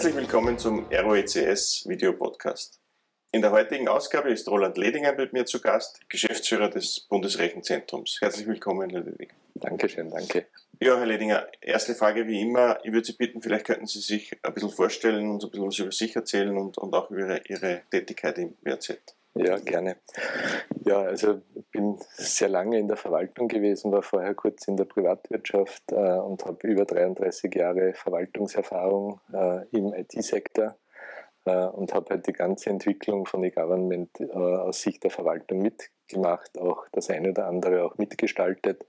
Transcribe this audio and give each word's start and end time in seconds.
Herzlich 0.00 0.16
willkommen 0.16 0.56
zum 0.56 0.86
ROECS 0.90 1.86
Video 1.86 2.14
Podcast. 2.14 2.80
In 3.32 3.42
der 3.42 3.50
heutigen 3.50 3.86
Ausgabe 3.86 4.30
ist 4.30 4.48
Roland 4.48 4.78
Ledinger 4.78 5.12
mit 5.12 5.34
mir 5.34 5.44
zu 5.44 5.60
Gast, 5.60 6.00
Geschäftsführer 6.08 6.70
des 6.70 7.00
Bundesrechenzentrums. 7.00 8.16
Herzlich 8.22 8.46
willkommen, 8.46 8.88
Herr 8.88 9.02
Ledinger. 9.02 9.34
Dankeschön, 9.56 10.08
danke. 10.08 10.46
Ja, 10.80 10.96
Herr 10.96 11.04
Ledinger, 11.04 11.46
erste 11.60 11.94
Frage 11.94 12.26
wie 12.26 12.40
immer. 12.40 12.78
Ich 12.82 12.92
würde 12.94 13.04
Sie 13.04 13.12
bitten, 13.12 13.42
vielleicht 13.42 13.66
könnten 13.66 13.84
Sie 13.84 14.00
sich 14.00 14.32
ein 14.42 14.54
bisschen 14.54 14.70
vorstellen 14.70 15.28
und 15.28 15.44
ein 15.44 15.50
bisschen 15.50 15.66
was 15.66 15.78
über 15.78 15.92
sich 15.92 16.16
erzählen 16.16 16.56
und, 16.56 16.78
und 16.78 16.94
auch 16.94 17.10
über 17.10 17.50
Ihre, 17.50 17.82
Tätigkeit 17.90 18.38
im 18.38 18.56
WRZ. 18.62 18.96
Ja, 19.34 19.58
gerne. 19.58 19.96
Ja, 20.84 21.02
also 21.02 21.40
bin 21.70 21.98
sehr 22.10 22.48
lange 22.48 22.78
in 22.78 22.88
der 22.88 22.96
Verwaltung 22.96 23.46
gewesen, 23.46 23.92
war 23.92 24.02
vorher 24.02 24.34
kurz 24.34 24.66
in 24.66 24.76
der 24.76 24.86
Privatwirtschaft 24.86 25.92
äh, 25.92 25.94
und 25.94 26.44
habe 26.44 26.66
über 26.66 26.84
33 26.84 27.54
Jahre 27.54 27.94
Verwaltungserfahrung 27.94 29.20
äh, 29.32 29.66
im 29.70 29.94
IT-Sektor 29.94 30.76
äh, 31.44 31.66
und 31.66 31.94
habe 31.94 32.10
halt 32.10 32.26
die 32.26 32.32
ganze 32.32 32.70
Entwicklung 32.70 33.24
von 33.24 33.44
E-Government 33.44 34.18
äh, 34.18 34.32
aus 34.32 34.82
Sicht 34.82 35.04
der 35.04 35.12
Verwaltung 35.12 35.62
mitgemacht, 35.62 36.58
auch 36.58 36.86
das 36.90 37.08
eine 37.08 37.30
oder 37.30 37.46
andere 37.46 37.84
auch 37.84 37.98
mitgestaltet 37.98 38.84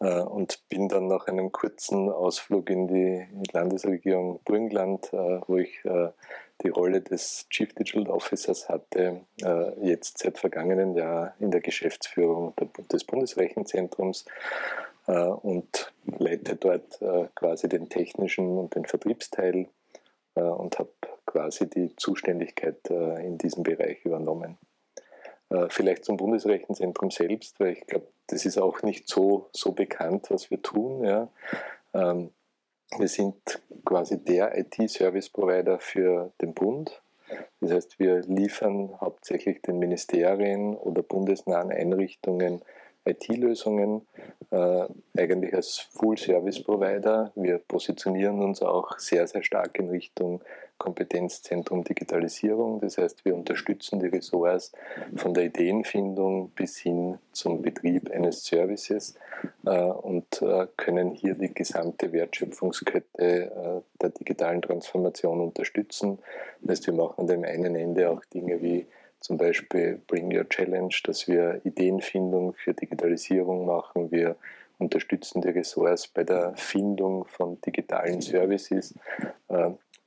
äh, 0.00 0.20
und 0.20 0.68
bin 0.68 0.88
dann 0.88 1.06
nach 1.06 1.28
einem 1.28 1.50
kurzen 1.50 2.10
Ausflug 2.10 2.68
in 2.68 2.88
die 2.88 3.26
Landesregierung 3.52 4.40
Burgenland, 4.44 5.12
äh, 5.14 5.40
wo 5.46 5.56
ich 5.56 5.82
die 6.62 6.68
Rolle 6.68 7.00
des 7.00 7.46
Chief 7.50 7.72
Digital 7.74 8.08
Officers 8.08 8.68
hatte, 8.68 9.20
äh, 9.42 9.86
jetzt 9.86 10.18
seit 10.18 10.38
vergangenen 10.38 10.94
Jahr 10.94 11.34
in 11.38 11.50
der 11.50 11.60
Geschäftsführung 11.60 12.54
des 12.92 13.04
Bundesrechenzentrums 13.04 14.24
äh, 15.06 15.26
und 15.26 15.92
leite 16.18 16.56
dort 16.56 17.00
äh, 17.02 17.28
quasi 17.34 17.68
den 17.68 17.88
technischen 17.88 18.58
und 18.58 18.74
den 18.74 18.84
Vertriebsteil 18.84 19.68
und 20.34 20.78
habe 20.78 20.88
quasi 21.26 21.68
die 21.68 21.94
Zuständigkeit 21.96 22.88
in 22.88 23.36
diesem 23.36 23.64
Bereich 23.64 24.02
übernommen. 24.02 24.56
Vielleicht 25.68 26.06
zum 26.06 26.16
Bundesrechenzentrum 26.16 27.10
selbst, 27.10 27.60
weil 27.60 27.72
ich 27.72 27.86
glaube, 27.86 28.06
das 28.28 28.46
ist 28.46 28.56
auch 28.56 28.82
nicht 28.82 29.10
so, 29.10 29.50
so 29.52 29.72
bekannt, 29.72 30.30
was 30.30 30.50
wir 30.50 30.62
tun. 30.62 31.04
Ja. 31.04 31.28
Ähm, 31.92 32.30
wir 32.98 33.08
sind 33.08 33.34
quasi 33.84 34.22
der 34.22 34.56
IT-Service-Provider 34.58 35.78
für 35.78 36.32
den 36.40 36.54
Bund. 36.54 37.02
Das 37.60 37.72
heißt, 37.72 37.98
wir 37.98 38.20
liefern 38.22 39.00
hauptsächlich 39.00 39.62
den 39.62 39.78
Ministerien 39.78 40.76
oder 40.76 41.02
bundesnahen 41.02 41.70
Einrichtungen 41.70 42.62
IT-Lösungen, 43.04 44.06
äh, 44.50 44.86
eigentlich 45.16 45.54
als 45.54 45.78
Full-Service-Provider. 45.78 47.32
Wir 47.34 47.58
positionieren 47.58 48.40
uns 48.42 48.62
auch 48.62 48.98
sehr, 48.98 49.26
sehr 49.26 49.42
stark 49.42 49.78
in 49.78 49.88
Richtung 49.88 50.40
Kompetenzzentrum 50.82 51.84
Digitalisierung. 51.84 52.80
Das 52.80 52.98
heißt, 52.98 53.24
wir 53.24 53.36
unterstützen 53.36 54.00
die 54.00 54.08
Ressorts 54.08 54.72
von 55.14 55.32
der 55.32 55.44
Ideenfindung 55.44 56.50
bis 56.56 56.76
hin 56.76 57.18
zum 57.30 57.62
Betrieb 57.62 58.10
eines 58.10 58.44
Services 58.44 59.14
äh, 59.64 59.70
und 59.70 60.42
äh, 60.42 60.66
können 60.76 61.12
hier 61.12 61.34
die 61.34 61.54
gesamte 61.54 62.12
Wertschöpfungskette 62.12 63.22
äh, 63.22 63.80
der 64.00 64.08
digitalen 64.08 64.60
Transformation 64.60 65.40
unterstützen. 65.40 66.18
Das 66.62 66.78
heißt, 66.78 66.88
wir 66.88 66.94
machen 66.94 67.14
an 67.16 67.26
dem 67.28 67.44
einen 67.44 67.76
Ende 67.76 68.10
auch 68.10 68.24
Dinge 68.24 68.60
wie 68.60 68.88
zum 69.20 69.36
Beispiel 69.36 70.00
Bring 70.08 70.36
Your 70.36 70.48
Challenge, 70.48 70.94
dass 71.04 71.28
wir 71.28 71.60
Ideenfindung 71.62 72.54
für 72.54 72.74
Digitalisierung 72.74 73.66
machen. 73.66 74.10
Wir 74.10 74.34
unterstützen 74.78 75.42
die 75.42 75.50
Ressorts 75.50 76.08
bei 76.08 76.24
der 76.24 76.54
Findung 76.56 77.24
von 77.26 77.60
digitalen 77.60 78.20
Services, 78.20 78.94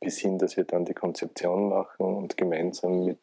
bis 0.06 0.20
hin, 0.20 0.38
dass 0.38 0.56
wir 0.56 0.66
dann 0.66 0.86
die 0.86 0.94
Konzeption 0.94 1.70
machen 1.70 2.06
und 2.06 2.38
gemeinsam 2.38 3.06
mit 3.06 3.18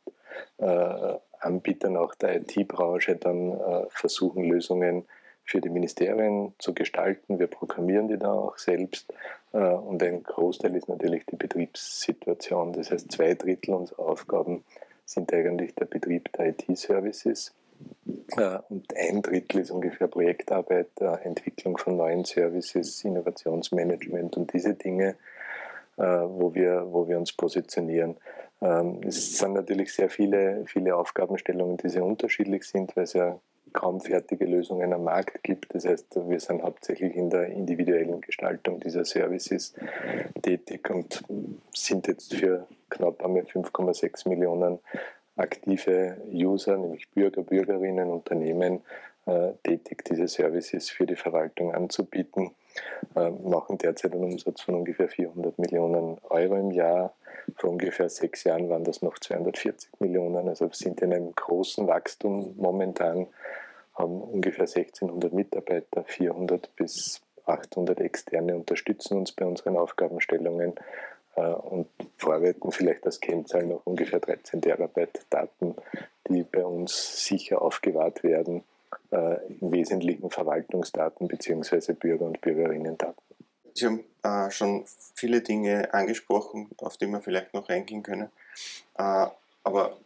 äh, 0.59 1.15
Anbietern 1.38 1.97
auch 1.97 2.15
der 2.16 2.41
IT-Branche 2.41 3.16
dann 3.16 3.53
äh, 3.53 3.87
versuchen, 3.88 4.43
Lösungen 4.44 5.04
für 5.44 5.60
die 5.60 5.70
Ministerien 5.70 6.54
zu 6.59 6.75
gestalten. 6.75 7.38
Wir 7.38 7.47
programmieren 7.47 8.09
die 8.09 8.19
dann 8.19 8.31
auch 8.31 8.59
selbst 8.59 9.12
und 9.50 10.03
ein 10.03 10.22
Großteil 10.22 10.75
ist 10.76 10.88
natürlich 10.88 11.26
die 11.26 11.37
Betriebssituation. 11.37 12.72
Das 12.72 12.91
heißt, 12.91 13.12
zwei 13.12 13.34
Drittel 13.34 13.75
unserer 13.75 14.09
Aufgaben 14.09 14.64
sind 15.04 15.31
eigentlich 15.34 15.75
der 15.75 15.84
Betrieb 15.84 16.32
der 16.32 16.47
IT-Services. 16.47 17.53
Äh, 18.37 18.59
und 18.70 18.97
ein 18.97 19.20
Drittel 19.20 19.60
ist 19.60 19.70
ungefähr 19.70 20.09
Projektarbeit, 20.09 20.88
Entwicklung 21.22 21.76
von 21.76 21.97
neuen 21.97 22.25
Services, 22.25 23.04
Innovationsmanagement 23.04 24.38
und 24.38 24.53
diese 24.54 24.72
Dinge, 24.75 25.10
äh, 25.10 25.31
wo 26.03 26.54
wir, 26.54 26.86
wo 26.91 27.08
wir 27.08 27.19
uns 27.19 27.32
positionieren. 27.32 28.16
Ähm, 28.60 29.00
es 29.06 29.38
sind 29.38 29.54
natürlich 29.54 29.92
sehr 29.92 30.08
viele, 30.08 30.64
viele 30.66 30.97
Aufgabenstellungen, 30.97 31.76
die 31.76 31.88
sehr 31.88 32.04
unterschiedlich 32.04 32.64
sind, 32.64 32.97
weil 32.97 33.04
es 33.04 33.12
ja 33.12 33.38
kaum 33.72 34.00
fertige 34.00 34.44
Lösungen 34.44 34.92
am 34.92 35.04
Markt 35.04 35.42
gibt. 35.42 35.75
Das 35.75 35.86
heißt, 35.86 36.28
wir 36.28 36.41
sind 36.41 36.62
hauptsächlich 36.62 37.16
in 37.16 37.31
der 37.31 37.47
individuellen 37.47 38.20
Gestaltung 38.20 38.81
dieser 38.81 39.04
Services 39.04 39.75
tätig 40.42 40.88
und 40.91 41.22
sind 41.75 42.06
jetzt 42.06 42.34
für 42.34 42.66
knapp 42.91 43.25
einmal 43.25 43.42
5,6 43.42 44.28
Millionen 44.28 44.78
aktive 45.36 46.19
User, 46.31 46.76
nämlich 46.76 47.08
Bürger, 47.10 47.42
Bürgerinnen, 47.42 48.10
Unternehmen, 48.10 48.76
äh, 48.76 48.81
tätig, 49.62 50.04
diese 50.04 50.28
Services 50.28 50.90
für 50.90 51.06
die 51.06 51.16
Verwaltung 51.16 51.74
anzubieten. 51.74 52.54
Äh, 53.14 53.30
machen 53.30 53.78
derzeit 53.78 54.12
einen 54.12 54.24
Umsatz 54.24 54.62
von 54.62 54.76
ungefähr 54.76 55.08
400 55.08 55.58
Millionen 55.58 56.18
Euro 56.30 56.56
im 56.56 56.70
Jahr. 56.70 57.12
Vor 57.56 57.70
ungefähr 57.70 58.08
sechs 58.08 58.44
Jahren 58.44 58.68
waren 58.68 58.84
das 58.84 59.02
noch 59.02 59.18
240 59.18 60.00
Millionen. 60.00 60.48
Also 60.48 60.68
sind 60.72 61.00
in 61.02 61.12
einem 61.12 61.34
großen 61.34 61.86
Wachstum 61.86 62.54
momentan, 62.56 63.26
haben 63.94 64.22
ungefähr 64.22 64.62
1600 64.62 65.32
Mitarbeiter, 65.32 66.04
400 66.04 66.74
bis 66.76 67.20
800 67.44 68.00
Externe 68.00 68.54
unterstützen 68.54 69.18
uns 69.18 69.32
bei 69.32 69.44
unseren 69.44 69.76
Aufgabenstellungen 69.76 70.74
äh, 71.34 71.42
und 71.42 71.88
vorwerten 72.16 72.70
vielleicht 72.70 73.04
als 73.04 73.20
Kennzahl 73.20 73.66
noch 73.66 73.84
ungefähr 73.84 74.20
13 74.20 74.62
Terabyte 74.62 75.26
Daten, 75.28 75.74
die 76.28 76.44
bei 76.44 76.64
uns 76.64 77.26
sicher 77.26 77.60
aufgewahrt 77.60 78.22
werden, 78.22 78.62
äh, 79.10 79.36
im 79.60 79.72
Wesentlichen 79.72 80.30
Verwaltungsdaten 80.30 81.28
bzw. 81.28 81.92
Bürger- 81.92 82.26
und 82.26 82.41
Bürgerinnen-Daten. 82.41 83.20
Sie 83.75 83.86
haben 83.86 84.04
äh, 84.22 84.50
schon 84.50 84.84
viele 85.14 85.41
Dinge 85.41 85.92
angesprochen, 85.94 86.69
auf 86.78 86.97
die 86.97 87.06
wir 87.06 87.20
vielleicht 87.20 87.54
noch 87.54 87.69
eingehen 87.69 88.02
können. 88.02 88.31
Äh, 88.98 89.26
aber 89.64 89.97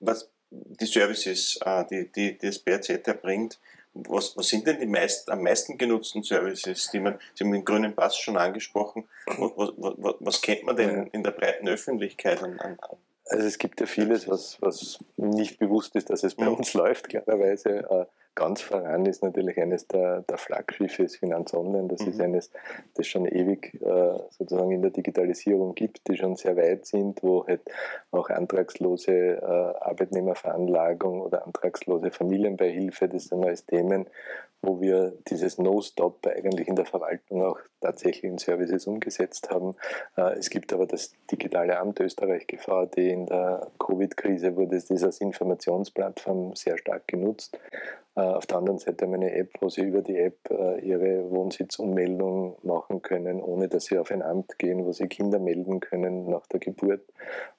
was 0.00 0.28
die 0.50 0.86
Services, 0.86 1.58
äh, 1.64 1.84
die, 1.90 2.12
die, 2.12 2.38
die 2.38 2.46
das 2.46 2.58
BRZ 2.58 3.06
erbringt, 3.06 3.58
was, 3.94 4.36
was 4.36 4.48
sind 4.48 4.66
denn 4.66 4.80
die 4.80 4.86
meist, 4.86 5.30
am 5.30 5.42
meisten 5.42 5.76
genutzten 5.76 6.22
Services, 6.22 6.90
die 6.90 7.00
man, 7.00 7.18
Sie 7.34 7.44
haben 7.44 7.52
den 7.52 7.64
grünen 7.64 7.94
Pass 7.94 8.16
schon 8.16 8.38
angesprochen, 8.38 9.06
was, 9.26 9.72
was, 9.76 10.14
was 10.18 10.40
kennt 10.40 10.64
man 10.64 10.76
denn 10.76 11.08
in 11.08 11.22
der 11.22 11.32
breiten 11.32 11.68
Öffentlichkeit 11.68 12.42
an, 12.42 12.58
an, 12.58 12.78
also 13.28 13.46
es 13.46 13.58
gibt 13.58 13.80
ja 13.80 13.86
vieles, 13.86 14.28
was, 14.28 14.58
was 14.60 14.98
nicht 15.16 15.58
bewusst 15.58 15.96
ist, 15.96 16.10
dass 16.10 16.24
es 16.24 16.34
bei 16.34 16.46
mhm. 16.46 16.56
uns 16.56 16.74
läuft, 16.74 17.08
klarerweise. 17.08 17.88
Äh, 17.88 18.06
ganz 18.34 18.62
voran 18.62 19.04
ist 19.06 19.22
natürlich 19.22 19.58
eines 19.60 19.86
der, 19.86 20.22
der 20.22 20.38
Flaggschiffe 20.38 21.04
ist 21.04 21.16
Finanz 21.16 21.52
Online. 21.54 21.88
Das 21.88 22.00
mhm. 22.00 22.08
ist 22.08 22.20
eines, 22.20 22.50
das 22.94 23.06
schon 23.06 23.26
ewig 23.26 23.74
äh, 23.82 24.18
sozusagen 24.30 24.70
in 24.72 24.82
der 24.82 24.90
Digitalisierung 24.90 25.74
gibt, 25.74 26.08
die 26.08 26.16
schon 26.16 26.36
sehr 26.36 26.56
weit 26.56 26.86
sind, 26.86 27.22
wo 27.22 27.46
halt 27.46 27.62
auch 28.10 28.30
antragslose 28.30 29.12
äh, 29.12 29.44
Arbeitnehmerveranlagung 29.44 31.20
oder 31.20 31.46
antragslose 31.46 32.10
Familienbeihilfe, 32.10 33.08
das 33.08 33.24
sind 33.24 33.44
alles 33.44 33.66
Themen, 33.66 34.06
wo 34.62 34.80
wir 34.80 35.12
dieses 35.28 35.58
No-Stop 35.58 36.24
eigentlich 36.26 36.68
in 36.68 36.76
der 36.76 36.86
Verwaltung 36.86 37.42
auch 37.42 37.58
tatsächlich 37.80 38.24
in 38.24 38.38
Services 38.38 38.86
umgesetzt 38.86 39.50
haben. 39.50 39.74
Äh, 40.16 40.38
es 40.38 40.50
gibt 40.50 40.72
aber 40.72 40.86
das 40.86 41.14
digitale 41.30 41.78
Amt 41.78 41.98
Österreich 41.98 42.46
GVD. 42.46 43.10
In 43.10 43.26
der 43.26 43.70
Covid-Krise 43.78 44.56
wurde 44.56 44.76
es 44.76 44.90
als 45.02 45.20
Informationsplattform 45.20 46.54
sehr 46.54 46.78
stark 46.78 47.08
genutzt. 47.08 47.58
Äh, 48.14 48.20
auf 48.20 48.46
der 48.46 48.58
anderen 48.58 48.78
Seite 48.78 49.04
haben 49.04 49.12
wir 49.12 49.16
eine 49.16 49.34
App, 49.34 49.50
wo 49.60 49.68
Sie 49.68 49.82
über 49.82 50.00
die 50.00 50.16
App 50.16 50.38
äh, 50.48 50.80
Ihre 50.80 51.28
Wohnsitzummeldung 51.32 52.56
machen 52.62 53.02
können, 53.02 53.42
ohne 53.42 53.68
dass 53.68 53.86
Sie 53.86 53.98
auf 53.98 54.12
ein 54.12 54.22
Amt 54.22 54.60
gehen, 54.60 54.86
wo 54.86 54.92
Sie 54.92 55.08
Kinder 55.08 55.40
melden 55.40 55.80
können 55.80 56.30
nach 56.30 56.46
der 56.46 56.60
Geburt 56.60 57.02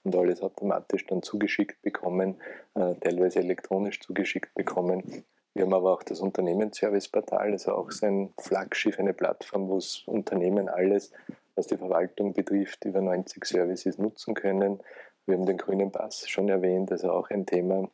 und 0.04 0.16
alles 0.16 0.42
automatisch 0.42 1.06
dann 1.08 1.22
zugeschickt 1.22 1.82
bekommen, 1.82 2.42
teilweise 2.74 3.40
elektronisch 3.40 4.00
zugeschickt 4.00 4.54
bekommen. 4.54 5.26
Wir 5.54 5.64
haben 5.64 5.74
aber 5.74 5.94
auch 5.94 6.04
das 6.04 6.20
Unternehmensserviceportal, 6.20 7.52
also 7.52 7.74
auch 7.74 7.92
sein 7.92 8.34
Flaggschiff, 8.40 9.00
eine 9.00 9.14
Plattform, 9.14 9.70
wo 9.70 9.76
das 9.76 10.04
Unternehmen 10.08 10.68
alles, 10.68 11.12
was 11.56 11.68
die 11.68 11.78
Verwaltung 11.78 12.34
betrifft, 12.34 12.86
über 12.86 13.02
90 13.02 13.46
Services 13.46 14.00
nutzen 14.00 14.34
können. 14.34 14.80
Wir 15.26 15.38
haben 15.38 15.46
den 15.46 15.58
grünen 15.58 15.92
Pass 15.92 16.28
schon 16.28 16.50
erwähnt, 16.50 16.92
also 16.92 17.12
auch 17.12 17.30
ein 17.30 17.46
Thema 17.46 17.88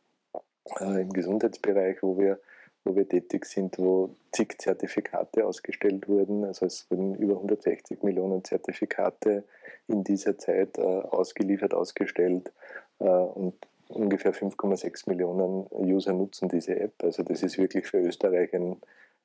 äh, 0.79 1.01
im 1.01 1.11
Gesundheitsbereich, 1.11 2.01
wo 2.01 2.17
wir, 2.17 2.39
wo 2.85 2.95
wir 2.95 3.07
tätig 3.07 3.45
sind, 3.45 3.77
wo 3.77 4.15
zig 4.31 4.57
Zertifikate 4.57 5.45
ausgestellt 5.45 6.07
wurden. 6.07 6.45
Also 6.45 6.65
es 6.65 6.89
wurden 6.89 7.15
über 7.15 7.33
160 7.33 8.03
Millionen 8.03 8.43
Zertifikate 8.43 9.43
in 9.87 10.05
dieser 10.05 10.37
Zeit 10.37 10.77
äh, 10.77 10.81
ausgeliefert, 10.81 11.73
ausgestellt 11.73 12.53
äh, 12.99 13.03
und 13.03 13.55
ungefähr 13.89 14.33
5,6 14.33 15.09
Millionen 15.09 15.67
User 15.71 16.13
nutzen 16.13 16.47
diese 16.47 16.79
App. 16.79 16.93
Also 17.03 17.23
das 17.23 17.43
ist 17.43 17.57
wirklich 17.57 17.87
für 17.87 17.97
Österreich 17.97 18.53
ein, 18.53 18.77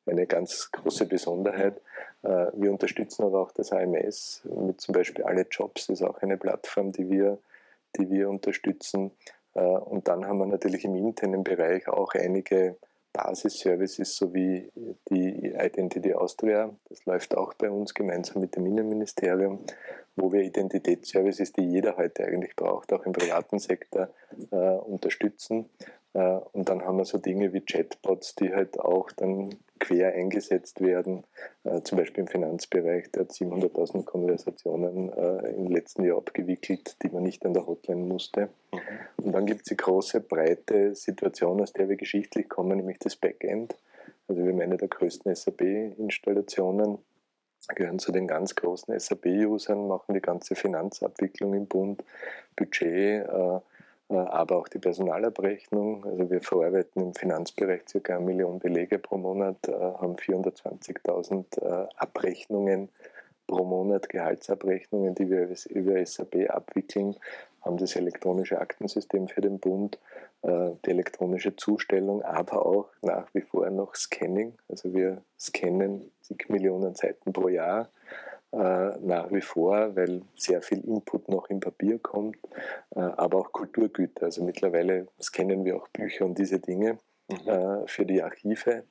eine 0.07 0.27
ganz 0.27 0.71
große 0.73 1.07
Besonderheit. 1.07 1.81
Äh, 2.23 2.47
wir 2.55 2.73
unterstützen 2.73 3.25
aber 3.25 3.41
auch 3.41 3.53
das 3.53 3.73
AMS 3.73 4.43
mit 4.45 4.81
zum 4.81 4.95
Beispiel 4.95 5.25
alle 5.25 5.47
Jobs, 5.51 5.87
das 5.87 6.01
ist 6.01 6.07
auch 6.07 6.21
eine 6.23 6.37
Plattform, 6.37 6.93
die 6.93 7.09
wir, 7.11 7.39
die 7.97 8.11
wir 8.11 8.29
unterstützen. 8.29 9.13
Äh, 9.55 9.61
und 9.61 10.09
dann 10.09 10.27
haben 10.27 10.39
wir 10.39 10.47
natürlich 10.47 10.85
im 10.85 10.97
internen 10.97 11.45
Bereich 11.45 11.87
auch 11.89 12.15
einige 12.15 12.77
Basisservices 13.15 14.17
sowie 14.17 14.71
die 15.09 15.55
Identity 15.55 16.13
Austria. 16.13 16.75
Das 16.89 17.07
läuft 17.07 17.35
auch 17.37 17.55
bei 17.55 17.71
uns 17.71 17.95
gemeinsam 17.95 18.43
mit 18.43 18.57
dem 18.57 18.67
Innenministerium, 18.67 19.61
wo 20.17 20.33
wir 20.33 20.43
Identitätsservices, 20.43 21.53
die 21.53 21.63
jeder 21.63 21.97
heute 21.97 22.25
eigentlich 22.25 22.55
braucht, 22.57 22.93
auch 22.93 23.07
im 23.07 23.13
privaten 23.13 23.59
Sektor 23.59 24.11
äh, 24.51 24.57
unterstützen. 24.57 25.71
Äh, 26.15 26.39
und 26.53 26.69
dann 26.69 26.83
haben 26.83 26.97
wir 26.97 27.05
so 27.05 27.19
Dinge 27.19 27.53
wie 27.53 27.61
Chatbots, 27.61 28.35
die 28.37 28.55
halt 28.55 28.81
auch 28.81 29.11
dann 29.13 29.51
quer 29.81 30.15
eingesetzt 30.15 30.81
werden, 30.81 31.25
äh, 31.65 31.83
zum 31.83 31.99
Beispiel 31.99 32.23
im 32.23 32.29
Finanzbereich, 32.29 33.11
der 33.11 33.23
hat 33.23 33.33
700.000 33.33 34.05
Konversationen 34.05 35.13
äh, 35.13 35.51
im 35.51 35.67
letzten 35.67 36.05
Jahr 36.05 36.19
abgewickelt, 36.19 36.97
die 37.03 37.11
man 37.11 37.23
nicht 37.23 37.45
an 37.45 37.53
der 37.53 37.67
Hotline 37.67 38.03
musste. 38.03 38.49
Mhm. 38.73 38.79
Und 39.25 39.33
dann 39.33 39.47
gibt 39.47 39.63
es 39.63 39.67
die 39.67 39.77
große, 39.77 40.21
breite 40.21 40.95
Situation, 40.95 41.61
aus 41.61 41.73
der 41.73 41.89
wir 41.89 41.97
geschichtlich 41.97 42.49
kommen, 42.49 42.79
nämlich 42.79 42.99
das 42.99 43.17
Backend. 43.17 43.77
Also 44.27 44.43
wir 44.43 44.53
haben 44.53 44.61
eine 44.61 44.79
der 44.79 44.89
größten 44.89 45.35
SAP-Installationen, 45.35 46.99
gehören 47.75 47.99
zu 47.99 48.13
den 48.13 48.27
ganz 48.27 48.55
großen 48.55 48.99
SAP-Usern, 48.99 49.87
machen 49.89 50.15
die 50.15 50.21
ganze 50.21 50.55
Finanzabwicklung 50.55 51.55
im 51.55 51.67
Bund, 51.67 52.05
Budget, 52.57 53.27
aber 54.09 54.57
auch 54.57 54.69
die 54.69 54.79
Personalabrechnung. 54.79 56.05
Also 56.05 56.31
wir 56.31 56.41
verarbeiten 56.41 57.03
im 57.03 57.15
Finanzbereich 57.15 57.83
ca. 57.87 58.17
eine 58.17 58.25
Million 58.25 58.59
Belege 58.59 58.99
pro 58.99 59.17
Monat, 59.17 59.57
äh, 59.69 59.73
haben 59.73 60.17
420.000 60.17 61.61
äh, 61.61 61.89
Abrechnungen 61.97 62.91
pro 63.47 63.65
Monat, 63.65 64.09
Gehaltsabrechnungen, 64.09 65.15
die 65.15 65.31
wir 65.31 65.49
über 65.71 66.05
SAP 66.05 66.49
abwickeln, 66.49 67.17
haben 67.63 67.77
das 67.77 67.97
elektronische 67.97 68.59
Aktensystem 68.59 69.29
für 69.29 69.43
den 69.43 69.59
Bund, 69.59 69.99
die 70.43 70.91
elektronische 70.91 71.55
Zustellung, 71.57 72.23
aber 72.23 72.65
auch 72.65 72.89
nach 73.03 73.27
wie 73.35 73.43
vor 73.43 73.69
noch 73.69 73.95
Scanning. 73.95 74.55
Also 74.69 74.95
wir 74.95 75.23
scannen 75.39 76.11
zig 76.21 76.49
Millionen 76.49 76.95
Seiten 76.95 77.33
pro 77.33 77.49
Jahr 77.49 77.83
äh, 77.83 78.04
nach 78.55 79.33
wie 79.33 79.41
vor, 79.41 79.97
weil 79.97 80.23
sehr 80.37 80.63
viel 80.63 80.81
Input 80.85 81.29
noch 81.29 81.51
im 81.51 81.61
Papier 81.61 81.99
kommt, 81.99 82.37
äh, 82.95 83.01
aber 83.01 83.39
auch 83.39 83.53
Kulturgüter. 83.53 84.27
Also 84.27 84.45
mittlerweile 84.45 85.09
scannen 85.21 85.65
wir 85.65 85.77
auch 85.77 85.89
Bücher 85.89 86.25
und 86.25 86.39
diese 86.39 86.61
Dinge 86.61 86.99
mhm. 87.29 87.49
Äh, 87.49 87.87
für 87.87 88.07
die 88.07 88.23
Archive. 88.23 88.85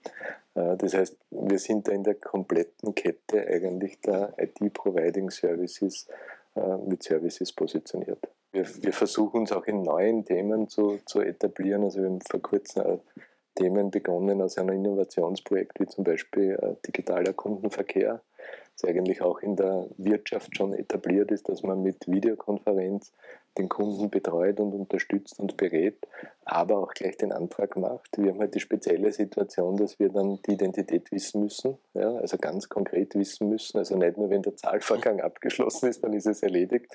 das 0.54 0.94
heißt, 0.94 1.18
wir 1.32 1.58
sind 1.58 1.88
da 1.88 1.94
in 1.94 2.04
der 2.04 2.16
kompletten 2.16 2.94
Kette 2.94 3.48
eigentlich 3.48 4.00
der 4.02 4.34
IT-Providing 4.38 5.32
Services 5.32 6.08
mit 6.86 7.02
Services 7.02 7.52
positioniert. 7.52 8.20
Wir, 8.52 8.68
wir, 8.84 8.94
versuchen 8.94 9.42
uns 9.42 9.52
auch 9.52 9.66
in 9.66 9.82
neuen 9.82 10.24
Themen 10.24 10.68
zu, 10.68 11.00
zu 11.08 11.22
etablieren. 11.22 11.84
Also 11.84 12.02
wir 12.02 12.10
haben 12.10 12.22
vor 12.22 12.40
kurzem 12.40 13.00
Themen 13.56 13.90
begonnen 13.90 14.44
aus 14.44 14.60
einem 14.60 14.76
Innovationsprojekt 14.76 15.80
wie 15.80 15.88
zum 15.88 16.04
Beispiel 16.04 16.78
digitaler 16.86 17.34
Kundenverkehr 17.34 18.22
es 18.76 18.84
eigentlich 18.84 19.22
auch 19.22 19.40
in 19.40 19.56
der 19.56 19.88
Wirtschaft 19.98 20.56
schon 20.58 20.74
etabliert 20.74 21.32
ist, 21.32 21.50
dass 21.50 21.64
man 21.64 21.82
mit 21.82 22.08
Videokonferenz 22.08 23.14
den 23.58 23.70
Kunden 23.70 24.10
betreut 24.10 24.60
und 24.60 24.74
unterstützt 24.74 25.40
und 25.40 25.58
berät, 25.58 25.98
aber 26.46 26.80
auch 26.80 26.94
gleich 26.94 27.18
den 27.18 27.32
Antrag 27.32 27.78
macht. 27.78 28.18
Wir 28.18 28.32
haben 28.32 28.40
halt 28.40 28.56
die 28.56 28.60
spezielle 28.60 29.12
Situation, 29.12 29.78
dass 29.78 30.00
wir 30.00 30.10
dann 30.10 30.40
die 30.48 30.54
Identität 30.54 31.12
wissen 31.12 31.42
müssen, 31.42 31.78
ja, 31.94 32.16
also 32.16 32.38
ganz 32.38 32.68
konkret 32.68 33.16
wissen 33.16 33.50
müssen. 33.50 33.78
Also 33.78 33.96
nicht 33.96 34.18
nur, 34.18 34.30
wenn 34.30 34.42
der 34.42 34.56
Zahlvorgang 34.56 35.22
abgeschlossen 35.22 35.90
ist, 35.90 36.04
dann 36.04 36.14
ist 36.14 36.26
es 36.26 36.42
erledigt 36.42 36.88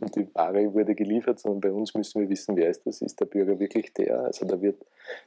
und 0.00 0.14
die 0.16 0.32
Ware 0.34 0.74
wurde 0.74 0.94
geliefert, 0.94 1.38
sondern 1.38 1.60
bei 1.60 1.72
uns 1.72 1.94
müssen 1.94 2.20
wir 2.20 2.28
wissen, 2.28 2.56
wer 2.56 2.68
ist 2.68 2.86
das, 2.86 3.00
ist 3.02 3.20
der 3.20 3.26
Bürger 3.26 3.58
wirklich 3.58 3.92
der? 3.94 4.20
Also 4.20 4.46
da 4.46 4.60
wird 4.60 4.84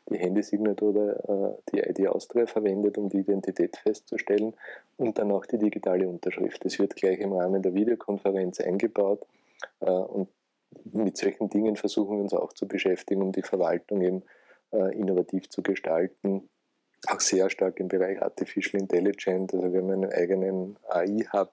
die 0.09 0.17
Handysignatur 0.17 0.89
oder 0.89 1.49
äh, 1.49 1.71
die 1.71 1.79
ID 1.79 2.07
Austria 2.07 2.45
verwendet, 2.45 2.97
um 2.97 3.09
die 3.09 3.19
Identität 3.19 3.77
festzustellen 3.77 4.53
und 4.97 5.17
dann 5.17 5.31
auch 5.31 5.45
die 5.45 5.57
digitale 5.57 6.07
Unterschrift. 6.07 6.63
Das 6.65 6.77
wird 6.79 6.95
gleich 6.95 7.19
im 7.19 7.33
Rahmen 7.33 7.61
der 7.61 7.73
Videokonferenz 7.73 8.59
eingebaut 8.59 9.25
äh, 9.79 9.89
und 9.89 10.27
mit 10.85 11.17
solchen 11.17 11.49
Dingen 11.49 11.75
versuchen 11.75 12.17
wir 12.17 12.23
uns 12.23 12.33
auch 12.33 12.53
zu 12.53 12.67
beschäftigen, 12.67 13.21
um 13.21 13.31
die 13.31 13.41
Verwaltung 13.41 14.01
eben 14.01 14.23
äh, 14.71 14.97
innovativ 14.97 15.49
zu 15.49 15.61
gestalten. 15.61 16.49
Auch 17.07 17.19
sehr 17.19 17.49
stark 17.49 17.79
im 17.79 17.89
Bereich 17.89 18.21
Artificial 18.21 18.81
Intelligence. 18.81 19.53
Also 19.53 19.73
wir 19.73 19.81
haben 19.81 19.91
einen 19.91 20.11
eigenen 20.13 20.77
AI-Hub 20.89 21.51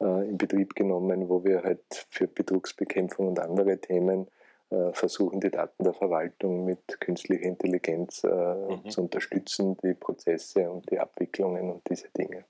äh, 0.00 0.28
in 0.28 0.38
Betrieb 0.38 0.74
genommen, 0.74 1.28
wo 1.28 1.44
wir 1.44 1.62
halt 1.62 2.06
für 2.10 2.26
Betrugsbekämpfung 2.26 3.28
und 3.28 3.38
andere 3.38 3.78
Themen 3.78 4.28
äh, 4.70 4.92
versuchen, 4.92 5.40
die 5.40 5.50
Daten 5.50 5.84
der 5.84 5.94
Verwaltung 5.94 6.64
mit 6.64 7.00
künstlicher 7.00 7.44
Intelligenz 7.44 8.24
äh, 8.24 8.28
mhm. 8.28 8.88
zu 8.88 9.02
unterstützen, 9.02 9.76
die 9.82 9.94
Prozesse 9.94 10.70
und 10.70 10.90
die 10.90 10.98
Abwicklungen 10.98 11.70
und 11.70 11.88
diese 11.88 12.08
Dinge 12.16 12.44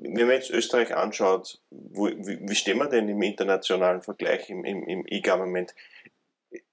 wenn 0.00 0.26
man 0.26 0.36
jetzt 0.36 0.50
Österreich 0.50 0.94
anschaut, 0.94 1.60
wo, 1.70 2.06
wie, 2.06 2.38
wie 2.40 2.54
stehen 2.54 2.78
wir 2.78 2.88
denn 2.88 3.08
im 3.08 3.20
internationalen 3.22 4.02
Vergleich 4.02 4.48
im, 4.48 4.64
im, 4.64 4.84
im 4.84 5.04
E-Government? 5.06 5.74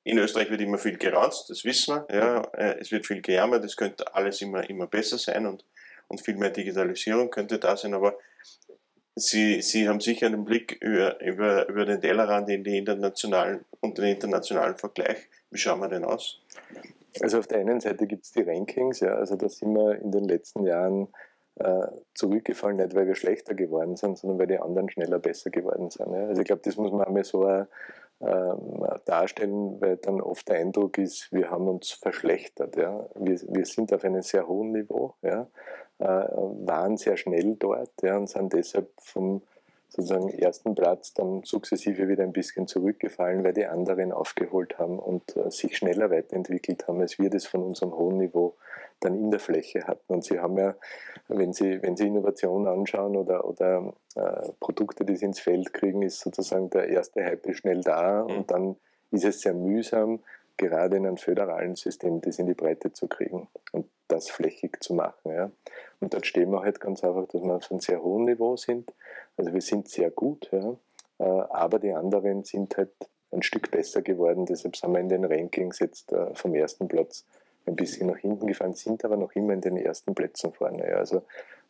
In 0.04 0.20
Österreich 0.20 0.50
wird 0.52 0.62
immer 0.62 0.78
viel 0.78 0.98
geranzt, 0.98 1.50
das 1.50 1.66
wissen 1.66 1.96
wir. 1.96 2.16
Ja, 2.16 2.42
äh, 2.54 2.80
es 2.80 2.92
wird 2.92 3.08
viel 3.08 3.22
gejammert, 3.22 3.66
es 3.66 3.76
könnte 3.76 4.14
alles 4.14 4.42
immer, 4.42 4.70
immer 4.70 4.88
besser 4.88 5.18
sein 5.18 5.48
und, 5.48 5.66
und 6.08 6.22
viel 6.22 6.36
mehr 6.36 6.52
Digitalisierung 6.52 7.32
könnte 7.32 7.58
da 7.58 7.76
sein, 7.76 7.94
aber 7.94 8.18
Sie, 9.18 9.62
Sie 9.62 9.88
haben 9.88 10.02
sicher 10.02 10.26
einen 10.26 10.44
Blick 10.44 10.78
über, 10.82 11.22
über, 11.22 11.70
über 11.70 11.86
den 11.86 12.02
Tellerrand 12.02 12.50
in 12.50 12.66
die 12.66 12.78
internationalen 12.78 13.64
und 13.80 13.98
den 13.98 14.06
internationalen 14.06 14.76
Vergleich. 14.76 15.30
Wie 15.52 15.58
schauen 15.58 15.80
wir 15.80 15.88
denn 15.88 16.04
aus? 16.04 16.42
Also 17.22 17.40
auf 17.40 17.48
der 17.48 17.60
einen 17.60 17.80
Seite 17.80 18.08
gibt 18.08 18.26
es 18.26 18.34
die 18.34 18.42
Rankings, 18.42 19.00
ja, 19.00 19.16
also 19.16 19.38
da 19.38 19.48
sind 19.48 19.74
wir 19.74 20.02
in 20.02 20.12
den 20.12 20.26
letzten 20.26 20.66
Jahren 20.66 21.08
äh, 21.58 21.88
zurückgefallen, 22.14 22.78
nicht 22.78 22.96
weil 22.96 23.08
wir 23.08 23.16
schlechter 23.16 23.54
geworden 23.54 23.96
sind, 23.96 24.18
sondern 24.18 24.40
weil 24.40 24.48
die 24.48 24.60
anderen 24.60 24.90
schneller 24.90 25.20
besser 25.20 25.50
geworden 25.50 25.90
sind. 25.90 26.14
Also 26.14 26.42
ich 26.42 26.48
glaube, 26.48 26.62
das 26.66 26.76
muss 26.78 26.92
man 26.92 27.02
einmal 27.02 27.24
so 27.24 27.48
äh, 27.48 27.66
darstellen, 29.06 29.80
weil 29.82 29.98
dann 29.98 30.22
oft 30.22 30.48
der 30.48 30.58
Eindruck 30.58 30.98
ist, 30.98 31.32
wir 31.32 31.52
haben 31.52 31.68
uns 31.68 31.92
verschlechtert. 31.92 32.76
Wir, 32.76 33.66
sind 33.66 33.94
auf 33.94 34.04
einem 34.04 34.22
sehr 34.22 34.48
hohen 34.48 34.72
Niveau, 34.72 35.14
äh, 35.22 35.46
waren 35.98 36.98
sehr 36.98 37.18
schnell 37.18 37.56
dort 37.56 38.04
und 38.04 38.30
sind 38.30 38.54
deshalb 38.54 38.90
vom 38.98 39.42
sozusagen 39.88 40.30
ersten 40.30 40.76
Platz 40.76 41.14
dann 41.14 41.44
sukzessive 41.44 42.08
wieder 42.08 42.24
ein 42.24 42.34
bisschen 42.34 42.68
zurückgefallen, 42.68 43.44
weil 43.44 43.54
die 43.54 43.66
anderen 43.66 44.12
aufgeholt 44.12 44.78
haben 44.78 45.00
und 45.00 45.36
äh, 45.38 45.50
sich 45.52 45.78
schneller 45.78 46.12
weiterentwickelt 46.12 46.88
haben, 46.88 47.00
als 47.00 47.18
wir 47.18 47.30
das 47.30 47.46
von 47.46 47.64
unserem 47.64 47.96
hohen 47.96 48.18
Niveau 48.18 48.56
dann 49.00 49.16
in 49.16 49.32
der 49.32 49.40
Fläche 49.40 49.86
hatten. 49.86 50.14
Und 50.14 50.24
Sie 50.24 50.40
haben 50.40 50.58
ja, 50.58 50.76
wenn 51.28 51.54
Sie, 51.54 51.82
wenn 51.82 51.96
Sie 51.96 52.08
Innovation 52.08 52.68
anschauen 52.68 53.16
oder, 53.16 53.46
oder 53.46 53.94
äh, 54.16 54.50
Produkte, 54.60 55.06
die 55.06 55.16
Sie 55.16 55.26
ins 55.26 55.40
Feld 55.40 55.74
kriegen, 55.74 56.02
ist 56.02 56.20
sozusagen 56.20 56.70
der 56.70 56.90
erste 56.90 57.24
Hype 57.24 57.54
schnell 57.56 57.82
da 57.82 58.24
mhm. 58.24 58.38
und 58.38 58.52
dann 58.52 58.76
ist 59.12 59.26
es 59.26 59.42
sehr 59.42 59.54
mühsam, 59.54 60.20
gerade 60.58 60.98
in 60.98 61.06
einem 61.06 61.18
föderalen 61.18 61.76
System 61.76 62.22
das 62.22 62.40
in 62.40 62.48
die 62.48 62.54
Breite 62.54 62.94
zu 62.94 63.08
kriegen 63.08 63.48
und 63.72 63.88
das 64.08 64.30
flächig 64.30 64.82
zu 64.82 64.94
machen. 64.94 65.32
Ja. 65.32 65.52
Und 66.00 66.14
dort 66.14 66.26
stehen 66.26 66.52
wir 66.52 66.62
halt 66.62 66.80
ganz 66.80 67.04
einfach, 67.04 67.28
dass 67.28 67.42
wir 67.42 67.56
auf 67.56 67.72
einem 67.72 67.80
sehr 67.80 68.02
hohen 68.02 68.26
Niveau 68.26 68.56
sind. 68.56 68.94
Also 69.38 69.54
wir 69.54 69.62
sind 69.62 69.90
sehr 69.90 70.12
gut, 70.12 70.50
ja. 70.52 70.76
Äh, 71.18 71.24
aber 71.24 71.80
die 71.80 71.94
anderen 71.94 72.44
sind 72.44 72.78
halt 72.78 72.92
ein 73.32 73.44
Stück 73.44 73.72
besser 73.72 74.02
geworden. 74.02 74.46
Deshalb 74.46 74.76
sind 74.76 74.94
wir 74.94 75.00
in 75.00 75.10
den 75.10 75.26
Rankings 75.26 75.80
jetzt 75.80 76.12
äh, 76.12 76.34
vom 76.36 76.56
ersten 76.56 76.88
Platz 76.88 77.26
ein 77.66 77.76
bisschen 77.76 78.08
nach 78.08 78.18
hinten 78.18 78.48
gefahren, 78.48 78.74
sind 78.74 79.04
aber 79.06 79.18
noch 79.18 79.34
immer 79.34 79.54
in 79.54 79.62
den 79.62 79.78
ersten 79.78 80.14
Plätzen 80.14 80.54
vorne. 80.54 80.88
Ja. 80.88 80.98
Also 80.98 81.24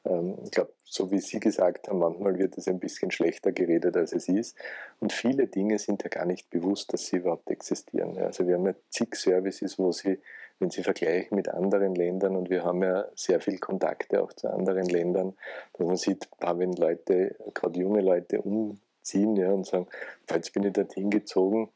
ähm, 0.05 0.35
ich 0.43 0.51
glaube, 0.51 0.71
so 0.83 1.11
wie 1.11 1.19
Sie 1.19 1.39
gesagt 1.39 1.89
haben, 1.89 1.99
manchmal 1.99 2.37
wird 2.37 2.57
es 2.57 2.67
ein 2.67 2.79
bisschen 2.79 3.11
schlechter 3.11 3.51
geredet, 3.51 3.97
als 3.97 4.13
es 4.13 4.29
ist. 4.29 4.57
Und 4.99 5.11
viele 5.11 5.47
Dinge 5.47 5.79
sind 5.79 6.03
ja 6.03 6.09
gar 6.09 6.25
nicht 6.25 6.49
bewusst, 6.49 6.93
dass 6.93 7.07
sie 7.07 7.17
überhaupt 7.17 7.49
existieren. 7.49 8.17
Also 8.17 8.47
wir 8.47 8.55
haben 8.55 8.65
ja 8.65 8.75
zig 8.89 9.15
Services, 9.15 9.77
wo 9.77 9.91
Sie, 9.91 10.19
wenn 10.59 10.69
Sie 10.69 10.83
vergleichen 10.83 11.35
mit 11.35 11.49
anderen 11.49 11.95
Ländern, 11.95 12.35
und 12.35 12.49
wir 12.49 12.63
haben 12.63 12.83
ja 12.83 13.05
sehr 13.15 13.41
viel 13.41 13.57
Kontakte 13.57 14.21
auch 14.21 14.31
zu 14.33 14.49
anderen 14.49 14.85
Ländern, 14.85 15.35
dass 15.73 15.87
man 15.87 15.97
sieht, 15.97 16.29
wenn 16.39 16.73
Leute, 16.73 17.35
gerade 17.53 17.79
junge 17.79 18.01
Leute 18.01 18.41
umziehen 18.41 19.35
ja, 19.35 19.51
und 19.51 19.65
sagen, 19.65 19.87
falls 20.27 20.51
bin 20.51 20.63
ich 20.63 20.73
dorthin 20.73 21.09
gezogen, 21.09 21.69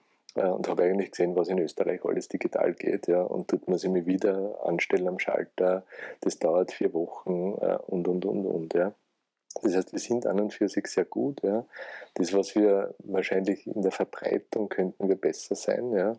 und 0.48 0.68
habe 0.68 0.84
eigentlich 0.84 1.12
gesehen, 1.12 1.36
was 1.36 1.50
in 1.50 1.60
Österreich 1.60 2.04
alles 2.06 2.28
digital 2.28 2.74
geht. 2.74 3.08
Ja, 3.08 3.22
und 3.22 3.48
tut 3.48 3.68
man 3.68 3.78
sich 3.78 3.94
wieder 4.06 4.66
anstellen 4.66 5.08
am 5.08 5.20
Schalter. 5.20 5.84
Das 6.22 6.40
dauert 6.40 6.72
vier 6.72 6.94
Wochen 6.94 7.58
äh, 7.62 7.78
und, 7.88 8.08
und, 8.08 8.26
und, 8.26 8.46
und. 8.46 8.74
Ja. 8.74 8.94
Das 9.62 9.76
heißt, 9.76 9.92
wir 9.92 10.00
sind 10.00 10.26
an 10.26 10.40
und 10.40 10.54
für 10.54 10.70
sich 10.70 10.88
sehr 10.88 11.06
gut. 11.06 11.42
Ja. 11.44 11.66
Das, 12.14 12.34
was 12.34 12.56
wir 12.56 12.94
wahrscheinlich 13.00 13.68
in 13.68 13.82
der 13.82 13.92
Verbreitung 13.92 14.70
könnten 14.70 15.10
wir 15.10 15.16
besser 15.16 15.56
sein. 15.56 15.92
Ja. 15.92 16.18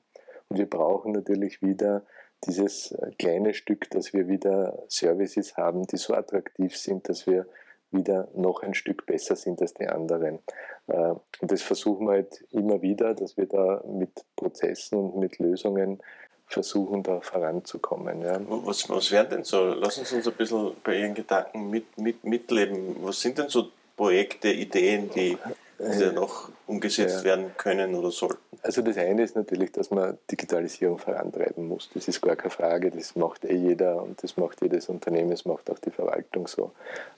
Und 0.49 0.59
wir 0.59 0.69
brauchen 0.69 1.13
natürlich 1.13 1.63
wieder 1.63 2.05
dieses 2.45 2.97
kleine 3.19 3.55
Stück, 3.55 3.91
dass 3.91 4.13
wir 4.13 4.29
wieder 4.29 4.83
Services 4.89 5.57
haben, 5.57 5.87
die 5.87 5.97
so 5.97 6.15
attraktiv 6.15 6.77
sind, 6.77 7.09
dass 7.09 7.27
wir 7.27 7.47
wieder 7.93 8.29
noch 8.35 8.63
ein 8.63 8.75
Stück 8.75 9.07
besser 9.07 9.37
sind 9.37 9.61
als 9.61 9.75
die 9.75 9.87
anderen. 9.87 10.39
Äh, 10.87 11.15
und 11.41 11.51
das 11.51 11.63
versuchen 11.63 12.07
wir 12.07 12.13
halt 12.13 12.45
immer 12.51 12.83
wieder, 12.83 13.15
dass 13.15 13.37
wir 13.37 13.47
da 13.47 13.83
mit 13.87 14.11
Prozessen 14.37 14.99
und 14.99 15.19
mit 15.19 15.39
Lösungen 15.39 16.01
versuchen, 16.47 17.03
da 17.03 17.21
voranzukommen. 17.21 18.23
Ja. 18.23 18.41
Was, 18.47 18.89
was 18.89 19.11
wären 19.13 19.31
denn 19.31 19.45
so? 19.45 19.73
Lass 19.75 19.99
uns 19.99 20.13
uns 20.13 20.27
ein 20.27 20.35
bisschen 20.35 20.73
bei 20.83 20.99
Ihren 20.99 21.15
Gedanken 21.15 21.71
mit, 21.71 21.97
mit, 21.97 22.25
mitleben. 22.25 22.97
Was 23.03 23.21
sind 23.21 23.39
denn 23.39 23.49
so 23.49 23.69
Projekte, 23.97 24.51
Ideen, 24.51 25.11
die, 25.11 25.39
die 25.81 26.05
äh, 26.05 26.13
noch 26.13 26.51
umgesetzt 26.67 27.19
ja. 27.19 27.25
werden 27.25 27.53
können 27.57 27.95
oder 27.95 28.11
sollten? 28.11 28.39
Also 28.63 28.83
das 28.83 28.99
eine 28.99 29.23
ist 29.23 29.37
natürlich, 29.37 29.73
dass 29.73 29.91
man 29.91 30.19
Digitalisierung 30.31 30.99
vorantreiben 30.99 31.67
muss. 31.67 31.89
Das 31.95 32.07
ist 32.09 32.21
gar 32.21 32.37
keine 32.37 32.51
Frage, 32.51 32.91
das 32.91 33.17
macht 33.17 33.45
eh 33.45 33.55
jeder 33.55 34.03
und 34.03 34.23
das 34.23 34.37
macht 34.37 34.61
jedes 34.61 34.89
Unternehmen, 34.89 35.31
das 35.31 35.47
macht 35.47 35.71
auch 35.71 35.79
die 35.79 35.91
Verwaltung 35.91 36.47
so. 36.47 36.73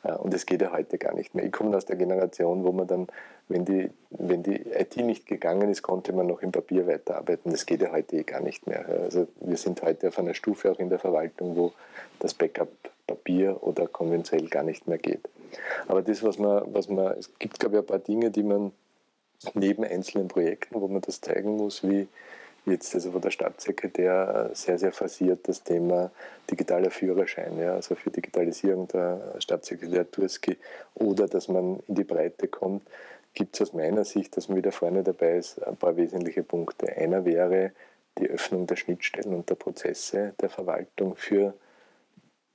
Äh, 0.04 0.12
und 0.12 0.32
das 0.32 0.46
geht 0.46 0.62
ja 0.62 0.72
heute 0.72 0.98
gar 0.98 1.14
nicht 1.14 1.34
mehr. 1.34 1.44
Ich 1.44 1.52
komme 1.52 1.76
aus 1.76 1.84
der 1.84 1.96
Generation, 1.96 2.64
wo 2.64 2.72
man 2.72 2.86
dann, 2.86 3.08
wenn 3.48 3.64
die, 3.64 3.90
wenn 4.10 4.42
die 4.42 4.60
IT 4.60 4.96
nicht 4.98 5.26
gegangen 5.26 5.68
ist, 5.70 5.82
konnte 5.82 6.12
man 6.12 6.26
noch 6.26 6.42
im 6.42 6.52
Papier 6.52 6.86
weiterarbeiten. 6.86 7.50
Das 7.50 7.66
geht 7.66 7.82
ja 7.82 7.90
heute 7.90 8.16
eh 8.16 8.22
gar 8.22 8.40
nicht 8.40 8.66
mehr. 8.66 8.86
Also 8.88 9.26
wir 9.40 9.56
sind 9.56 9.82
heute 9.82 10.08
auf 10.08 10.18
einer 10.18 10.34
Stufe 10.34 10.70
auch 10.70 10.78
in 10.78 10.88
der 10.88 10.98
Verwaltung, 10.98 11.56
wo 11.56 11.72
das 12.20 12.34
Backup 12.34 12.68
Papier 13.12 13.62
oder 13.62 13.86
konventionell 13.86 14.48
gar 14.48 14.62
nicht 14.62 14.86
mehr 14.88 14.98
geht. 14.98 15.28
Aber 15.86 16.02
das, 16.02 16.22
was 16.22 16.38
man, 16.38 16.62
was 16.72 16.88
man, 16.88 17.18
es 17.18 17.30
gibt, 17.38 17.58
glaube 17.58 17.76
ich, 17.76 17.82
ein 17.82 17.86
paar 17.86 17.98
Dinge, 17.98 18.30
die 18.30 18.42
man 18.42 18.72
neben 19.54 19.84
einzelnen 19.84 20.28
Projekten, 20.28 20.80
wo 20.80 20.88
man 20.88 21.02
das 21.02 21.20
zeigen 21.20 21.56
muss, 21.56 21.82
wie 21.82 22.08
jetzt, 22.64 22.94
also 22.94 23.12
wo 23.12 23.18
der 23.18 23.30
Staatssekretär 23.30 24.50
sehr, 24.54 24.78
sehr 24.78 24.92
forciert 24.92 25.46
das 25.48 25.62
Thema 25.62 26.10
digitaler 26.50 26.90
Führerschein, 26.90 27.58
ja, 27.58 27.74
also 27.74 27.94
für 27.96 28.10
Digitalisierung 28.10 28.88
der 28.88 29.34
Staatssekretär 29.38 30.10
Turski, 30.10 30.56
oder 30.94 31.26
dass 31.26 31.48
man 31.48 31.80
in 31.88 31.94
die 31.96 32.04
Breite 32.04 32.48
kommt, 32.48 32.82
gibt 33.34 33.56
es 33.56 33.62
aus 33.62 33.72
meiner 33.72 34.04
Sicht, 34.04 34.36
dass 34.36 34.48
man 34.48 34.56
wieder 34.56 34.72
vorne 34.72 35.02
dabei 35.02 35.36
ist, 35.36 35.62
ein 35.66 35.76
paar 35.76 35.96
wesentliche 35.96 36.44
Punkte. 36.44 36.96
Einer 36.96 37.24
wäre 37.24 37.72
die 38.18 38.28
Öffnung 38.28 38.66
der 38.66 38.76
Schnittstellen 38.76 39.34
und 39.34 39.50
der 39.50 39.54
Prozesse 39.56 40.34
der 40.40 40.50
Verwaltung 40.50 41.16
für 41.16 41.54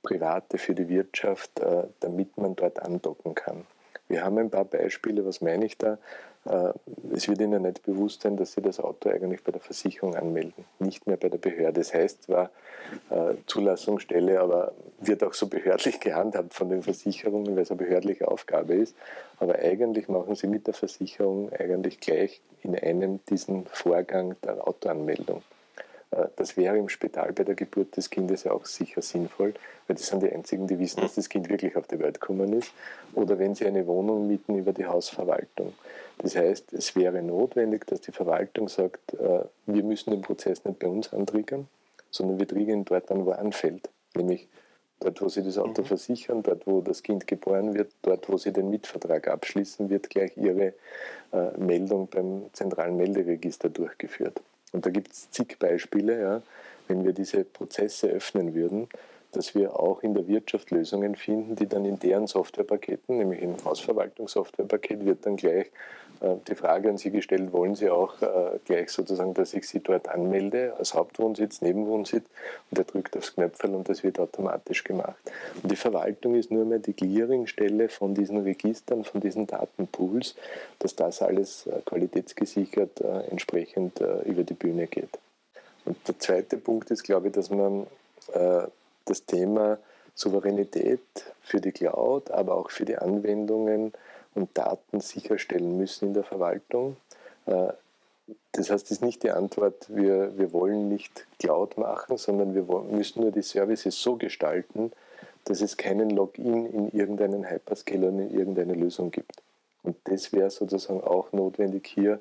Private, 0.02 0.58
für 0.58 0.74
die 0.74 0.88
Wirtschaft, 0.88 1.60
äh, 1.60 1.84
damit 2.00 2.36
man 2.38 2.56
dort 2.56 2.80
andocken 2.80 3.34
kann. 3.34 3.66
Wir 4.08 4.24
haben 4.24 4.38
ein 4.38 4.50
paar 4.50 4.64
Beispiele, 4.64 5.24
was 5.26 5.40
meine 5.42 5.66
ich 5.66 5.76
da? 5.76 5.98
Äh, 6.46 6.72
es 7.12 7.28
wird 7.28 7.40
Ihnen 7.40 7.62
nicht 7.62 7.82
bewusst 7.82 8.22
sein, 8.22 8.36
dass 8.36 8.52
Sie 8.52 8.62
das 8.62 8.80
Auto 8.80 9.10
eigentlich 9.10 9.44
bei 9.44 9.52
der 9.52 9.60
Versicherung 9.60 10.14
anmelden, 10.14 10.64
nicht 10.78 11.06
mehr 11.06 11.16
bei 11.16 11.28
der 11.28 11.38
Behörde. 11.38 11.80
Das 11.80 11.92
heißt 11.92 12.24
zwar 12.24 12.50
äh, 13.10 13.34
Zulassungsstelle, 13.46 14.40
aber 14.40 14.72
wird 15.00 15.22
auch 15.24 15.34
so 15.34 15.46
behördlich 15.46 16.00
gehandhabt 16.00 16.54
von 16.54 16.70
den 16.70 16.82
Versicherungen, 16.82 17.54
weil 17.54 17.62
es 17.62 17.70
eine 17.70 17.78
behördliche 17.78 18.28
Aufgabe 18.28 18.74
ist. 18.74 18.96
Aber 19.38 19.56
eigentlich 19.56 20.08
machen 20.08 20.34
Sie 20.34 20.46
mit 20.46 20.66
der 20.66 20.74
Versicherung 20.74 21.52
eigentlich 21.52 22.00
gleich 22.00 22.40
in 22.62 22.76
einem 22.78 23.20
diesen 23.26 23.66
Vorgang 23.66 24.36
der 24.42 24.66
Autoanmeldung. 24.66 25.42
Äh, 26.10 26.26
das 26.36 26.56
wäre 26.56 26.78
im 26.78 26.88
Spital 26.88 27.32
bei 27.32 27.44
der 27.44 27.54
Geburt 27.54 27.96
des 27.96 28.10
Kindes 28.10 28.44
ja 28.44 28.52
auch 28.52 28.66
sicher 28.66 29.02
sinnvoll, 29.02 29.54
weil 29.86 29.96
das 29.96 30.06
sind 30.06 30.22
die 30.22 30.30
einzigen, 30.30 30.66
die 30.66 30.78
wissen, 30.78 31.00
dass 31.00 31.14
das 31.14 31.28
Kind 31.28 31.48
wirklich 31.48 31.76
auf 31.76 31.86
die 31.86 31.98
Welt 31.98 32.20
gekommen 32.20 32.52
ist. 32.52 32.72
Oder 33.14 33.38
wenn 33.38 33.54
sie 33.54 33.66
eine 33.66 33.86
Wohnung 33.86 34.26
mieten 34.26 34.56
über 34.56 34.72
die 34.72 34.86
Hausverwaltung. 34.86 35.74
Das 36.18 36.36
heißt, 36.36 36.72
es 36.72 36.96
wäre 36.96 37.22
notwendig, 37.22 37.86
dass 37.86 38.00
die 38.00 38.12
Verwaltung 38.12 38.68
sagt, 38.68 39.14
äh, 39.14 39.44
wir 39.66 39.82
müssen 39.82 40.10
den 40.10 40.22
Prozess 40.22 40.64
nicht 40.64 40.78
bei 40.78 40.88
uns 40.88 41.12
antriggern, 41.12 41.68
sondern 42.10 42.38
wir 42.38 42.48
triggern 42.48 42.84
dort 42.84 43.10
an, 43.10 43.24
wo 43.24 43.30
er 43.30 43.38
anfällt. 43.38 43.88
Nämlich 44.14 44.48
dort, 45.00 45.20
wo 45.20 45.28
sie 45.28 45.42
das 45.42 45.58
Auto 45.58 45.82
mhm. 45.82 45.86
versichern, 45.86 46.42
dort, 46.42 46.66
wo 46.66 46.80
das 46.80 47.02
Kind 47.02 47.26
geboren 47.26 47.74
wird, 47.74 47.92
dort, 48.02 48.28
wo 48.28 48.36
sie 48.36 48.52
den 48.52 48.70
Mietvertrag 48.70 49.28
abschließen, 49.28 49.90
wird 49.90 50.10
gleich 50.10 50.36
ihre 50.36 50.74
äh, 51.32 51.56
Meldung 51.56 52.08
beim 52.08 52.46
zentralen 52.52 52.96
Melderegister 52.96 53.68
durchgeführt. 53.68 54.40
Und 54.72 54.86
da 54.86 54.90
gibt 54.90 55.12
es 55.12 55.30
zig 55.30 55.58
Beispiele, 55.58 56.20
ja, 56.20 56.42
wenn 56.88 57.04
wir 57.04 57.12
diese 57.12 57.44
Prozesse 57.44 58.08
öffnen 58.08 58.54
würden, 58.54 58.88
dass 59.32 59.54
wir 59.54 59.78
auch 59.78 60.02
in 60.02 60.14
der 60.14 60.26
Wirtschaft 60.26 60.70
Lösungen 60.70 61.14
finden, 61.14 61.54
die 61.54 61.66
dann 61.66 61.84
in 61.84 61.98
deren 61.98 62.26
Softwarepaketen, 62.26 63.18
nämlich 63.18 63.42
im 63.42 63.62
Hausverwaltungssoftwarepaket, 63.64 65.04
wird 65.04 65.26
dann 65.26 65.36
gleich 65.36 65.70
die 66.20 66.54
Frage 66.54 66.88
an 66.88 66.98
Sie 66.98 67.10
gestellt, 67.10 67.52
wollen 67.52 67.74
Sie 67.74 67.90
auch 67.90 68.20
äh, 68.22 68.58
gleich 68.64 68.90
sozusagen, 68.90 69.34
dass 69.34 69.54
ich 69.54 69.68
Sie 69.68 69.80
dort 69.80 70.08
anmelde, 70.08 70.74
als 70.78 70.94
Hauptwohnsitz, 70.94 71.60
Nebenwohnsitz, 71.60 72.24
und 72.70 72.78
er 72.78 72.84
drückt 72.84 73.16
aufs 73.16 73.34
Knöpfel 73.34 73.74
und 73.74 73.88
das 73.88 74.02
wird 74.02 74.18
automatisch 74.18 74.84
gemacht. 74.84 75.18
Und 75.62 75.70
die 75.70 75.76
Verwaltung 75.76 76.34
ist 76.34 76.50
nur 76.50 76.64
mehr 76.64 76.78
die 76.78 76.92
Clearingstelle 76.92 77.88
von 77.88 78.14
diesen 78.14 78.38
Registern, 78.38 79.04
von 79.04 79.20
diesen 79.20 79.46
Datenpools, 79.46 80.34
dass 80.78 80.96
das 80.96 81.22
alles 81.22 81.66
äh, 81.66 81.80
qualitätsgesichert 81.84 83.00
äh, 83.00 83.20
entsprechend 83.30 84.00
äh, 84.00 84.22
über 84.22 84.42
die 84.42 84.54
Bühne 84.54 84.86
geht. 84.86 85.18
Und 85.84 85.96
der 86.06 86.18
zweite 86.18 86.56
Punkt 86.56 86.90
ist, 86.90 87.04
glaube 87.04 87.28
ich, 87.28 87.32
dass 87.32 87.50
man 87.50 87.86
äh, 88.32 88.62
das 89.04 89.24
Thema 89.24 89.78
Souveränität 90.14 91.00
für 91.42 91.60
die 91.60 91.72
Cloud, 91.72 92.30
aber 92.30 92.56
auch 92.56 92.70
für 92.70 92.84
die 92.84 92.96
Anwendungen 92.96 93.92
und 94.34 94.56
Daten 94.56 95.00
sicherstellen 95.00 95.76
müssen 95.76 96.08
in 96.08 96.14
der 96.14 96.24
Verwaltung. 96.24 96.96
Äh, 97.46 97.72
das 98.52 98.70
heißt, 98.70 98.86
es 98.86 98.90
ist 98.92 99.02
nicht 99.02 99.22
die 99.22 99.30
Antwort, 99.30 99.86
wir, 99.88 100.36
wir 100.36 100.52
wollen 100.52 100.88
nicht 100.88 101.26
Cloud 101.38 101.78
machen, 101.78 102.18
sondern 102.18 102.54
wir 102.54 102.64
müssen 102.90 103.22
nur 103.22 103.32
die 103.32 103.42
Services 103.42 104.02
so 104.02 104.16
gestalten, 104.16 104.92
dass 105.44 105.62
es 105.62 105.76
keinen 105.76 106.10
Login 106.10 106.66
in 106.66 106.90
irgendeinen 106.90 107.48
Hyperscaler 107.48 108.08
und 108.08 108.18
in 108.18 108.30
irgendeine 108.30 108.74
Lösung 108.74 109.10
gibt. 109.10 109.42
Und 109.82 109.96
das 110.04 110.32
wäre 110.32 110.50
sozusagen 110.50 111.02
auch 111.02 111.32
notwendig 111.32 111.86
hier, 111.86 112.20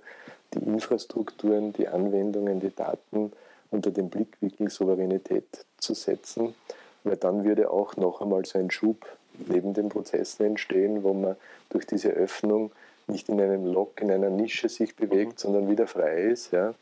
die 0.54 0.60
Infrastrukturen, 0.60 1.74
die 1.74 1.90
Anwendungen, 1.90 2.62
die 2.62 2.74
Daten 2.74 3.34
unter 3.70 3.92
den 3.92 4.10
Blickwinkel 4.10 4.70
Souveränität 4.70 5.66
zu 5.78 5.94
setzen 5.94 6.56
weil 7.08 7.18
dann 7.18 7.44
würde 7.44 7.72
auch 7.72 7.96
noch 7.96 8.22
einmal 8.22 8.46
so 8.46 8.60
ein 8.60 8.72
Schub 8.72 9.06
neben 9.48 9.74
den 9.74 9.90
Prozessen 9.90 10.46
entstehen, 10.46 11.04
wo 11.04 11.14
man 11.14 11.36
durch 11.70 11.86
diese 11.86 12.10
Öffnung 12.10 12.72
nicht 13.08 13.30
in 13.30 13.40
einem 13.40 13.66
Lock, 13.66 14.02
in 14.02 14.12
einer 14.12 14.30
Nische 14.30 14.70
sich 14.70 14.96
bewegt, 14.96 15.34
mhm. 15.34 15.38
sondern 15.38 15.70
wieder 15.70 15.88
frei 15.88 16.24
ist. 16.24 16.52
Ja. 16.52 16.74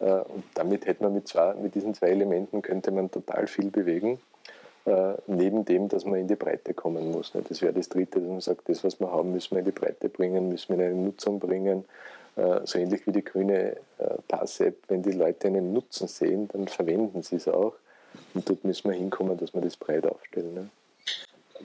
Äh, 0.00 0.20
und 0.22 0.44
damit 0.54 0.86
hätte 0.86 1.02
man 1.02 1.14
mit, 1.14 1.28
zwei, 1.28 1.54
mit 1.54 1.74
diesen 1.74 1.94
zwei 1.94 2.08
Elementen 2.08 2.62
könnte 2.62 2.90
man 2.90 3.10
total 3.10 3.46
viel 3.46 3.70
bewegen. 3.70 4.18
Äh, 4.86 5.14
neben 5.26 5.64
dem, 5.64 5.88
dass 5.88 6.04
man 6.04 6.20
in 6.20 6.28
die 6.28 6.36
Breite 6.36 6.74
kommen 6.74 7.10
muss. 7.10 7.34
Ne. 7.34 7.42
Das 7.48 7.62
wäre 7.62 7.72
das 7.72 7.88
Dritte, 7.88 8.20
dass 8.20 8.28
man 8.28 8.40
sagt, 8.40 8.68
das, 8.68 8.84
was 8.84 9.00
wir 9.00 9.10
haben, 9.10 9.32
müssen 9.32 9.52
wir 9.52 9.60
in 9.60 9.64
die 9.64 9.70
Breite 9.70 10.10
bringen, 10.10 10.48
müssen 10.48 10.76
wir 10.76 10.84
in 10.86 10.92
eine 10.92 11.02
Nutzung 11.02 11.40
bringen. 11.40 11.86
Äh, 12.36 12.60
so 12.64 12.78
ähnlich 12.78 13.06
wie 13.06 13.12
die 13.12 13.24
grüne 13.24 13.76
Pass-App, 14.28 14.76
wenn 14.88 15.02
die 15.02 15.12
Leute 15.12 15.46
einen 15.46 15.72
Nutzen 15.72 16.08
sehen, 16.08 16.48
dann 16.52 16.68
verwenden 16.68 17.22
sie 17.22 17.36
es 17.36 17.48
auch. 17.48 17.74
Und 18.34 18.48
dort 18.48 18.64
müssen 18.64 18.90
wir 18.90 18.96
hinkommen, 18.96 19.38
dass 19.38 19.54
wir 19.54 19.62
das 19.62 19.76
breit 19.76 20.06
aufstellen. 20.06 20.70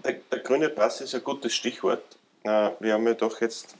Der, 0.03 0.13
der, 0.31 0.39
grüne 0.39 0.69
Pass 0.69 1.01
ist 1.01 1.13
ein 1.15 1.23
gutes 1.23 1.53
Stichwort. 1.53 2.03
Wir 2.43 2.93
haben 2.93 3.05
ja 3.05 3.13
doch 3.13 3.41
jetzt 3.41 3.75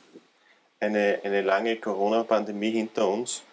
eine, 0.79 1.19
eine 1.23 1.41
lange 1.41 1.77
Corona-Pandemie 1.77 2.71
hinter 2.71 3.07
uns. 3.07 3.43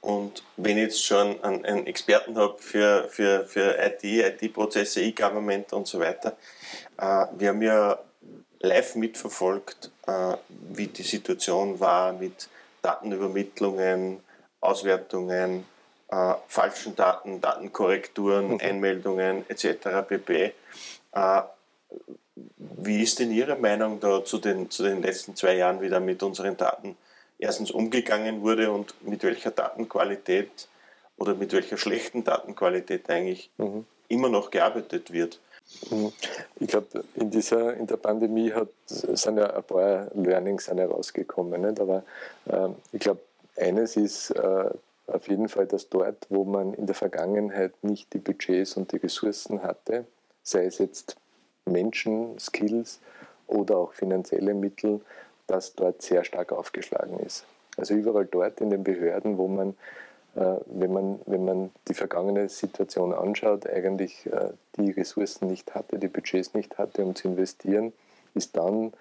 Und 0.00 0.42
wenn 0.56 0.78
ich 0.78 0.84
jetzt 0.84 1.04
schon 1.04 1.42
einen, 1.42 1.64
einen 1.64 1.86
Experten 1.86 2.36
habe 2.36 2.56
für, 2.58 3.08
für, 3.08 3.44
für 3.44 3.76
IT, 3.78 4.04
IT-Prozesse, 4.04 5.02
E-Government 5.02 5.72
und 5.72 5.86
so 5.86 5.98
weiter, 5.98 6.36
äh, 6.98 7.26
wir 7.36 7.48
haben 7.48 7.62
ja 7.62 7.98
live 8.60 8.94
mitverfolgt, 8.94 9.90
äh, 10.06 10.36
wie 10.48 10.86
die 10.86 11.02
Situation 11.02 11.78
war 11.80 12.12
mit 12.12 12.48
Datenübermittlungen, 12.82 14.20
Auswertungen, 14.60 15.66
äh, 16.10 16.34
falschen 16.46 16.96
Daten, 16.96 17.40
Datenkorrekturen, 17.40 18.52
mhm. 18.52 18.60
Einmeldungen 18.60 19.44
etc. 19.48 20.06
pp. 20.08 20.54
Äh, 21.12 21.42
wie 22.58 23.02
ist 23.02 23.18
denn 23.18 23.30
Ihre 23.32 23.56
Meinung 23.56 24.00
da 24.00 24.24
zu 24.24 24.38
den, 24.38 24.70
zu 24.70 24.82
den 24.82 25.02
letzten 25.02 25.34
zwei 25.34 25.56
Jahren 25.56 25.80
wieder 25.80 26.00
mit 26.00 26.22
unseren 26.22 26.56
Daten 26.56 26.96
erstens 27.38 27.70
umgegangen 27.70 28.42
wurde 28.42 28.70
und 28.70 28.94
mit 29.06 29.22
welcher 29.22 29.50
Datenqualität 29.50 30.68
oder 31.16 31.34
mit 31.34 31.52
welcher 31.52 31.76
schlechten 31.76 32.24
Datenqualität 32.24 33.08
eigentlich 33.10 33.50
mhm. 33.58 33.84
immer 34.08 34.28
noch 34.28 34.50
gearbeitet 34.50 35.12
wird? 35.12 35.40
Mhm. 35.90 36.12
Ich 36.60 36.68
glaube, 36.68 37.04
in 37.14 37.30
dieser 37.30 37.74
in 37.74 37.86
der 37.86 37.96
Pandemie 37.96 38.52
hat, 38.52 38.68
sind 38.86 39.38
ja 39.38 39.54
ein 39.54 39.62
paar 39.64 40.08
Learnings 40.14 40.68
herausgekommen. 40.68 41.60
Nicht? 41.62 41.80
Aber 41.80 42.04
äh, 42.46 42.68
ich 42.92 43.00
glaube, 43.00 43.20
eines 43.56 43.96
ist, 43.96 44.30
äh, 44.30 44.70
auf 45.06 45.28
jeden 45.28 45.48
Fall, 45.48 45.66
dass 45.66 45.88
dort, 45.88 46.26
wo 46.28 46.44
man 46.44 46.74
in 46.74 46.86
der 46.86 46.94
Vergangenheit 46.94 47.72
nicht 47.82 48.12
die 48.12 48.18
Budgets 48.18 48.76
und 48.76 48.92
die 48.92 48.96
Ressourcen 48.98 49.62
hatte, 49.62 50.06
sei 50.50 50.64
es 50.64 50.78
jetzt 50.78 51.16
Menschen, 51.66 52.38
Skills 52.38 53.00
oder 53.46 53.78
auch 53.78 53.92
finanzielle 53.92 54.54
Mittel, 54.54 55.00
das 55.46 55.74
dort 55.74 56.02
sehr 56.02 56.24
stark 56.24 56.52
aufgeschlagen 56.52 57.18
ist. 57.20 57.44
Also 57.76 57.94
überall 57.94 58.26
dort 58.26 58.60
in 58.60 58.70
den 58.70 58.84
Behörden, 58.84 59.38
wo 59.38 59.48
man, 59.48 59.70
äh, 60.34 60.56
wenn, 60.66 60.92
man 60.92 61.20
wenn 61.26 61.44
man 61.44 61.70
die 61.88 61.94
vergangene 61.94 62.48
Situation 62.48 63.12
anschaut, 63.12 63.66
eigentlich 63.66 64.26
äh, 64.26 64.50
die 64.76 64.90
Ressourcen 64.90 65.48
nicht 65.48 65.74
hatte, 65.74 65.98
die 65.98 66.08
Budgets 66.08 66.54
nicht 66.54 66.76
hatte, 66.78 67.04
um 67.04 67.14
zu 67.14 67.28
investieren, 67.28 67.92
ist 68.34 68.56
dann, 68.56 68.92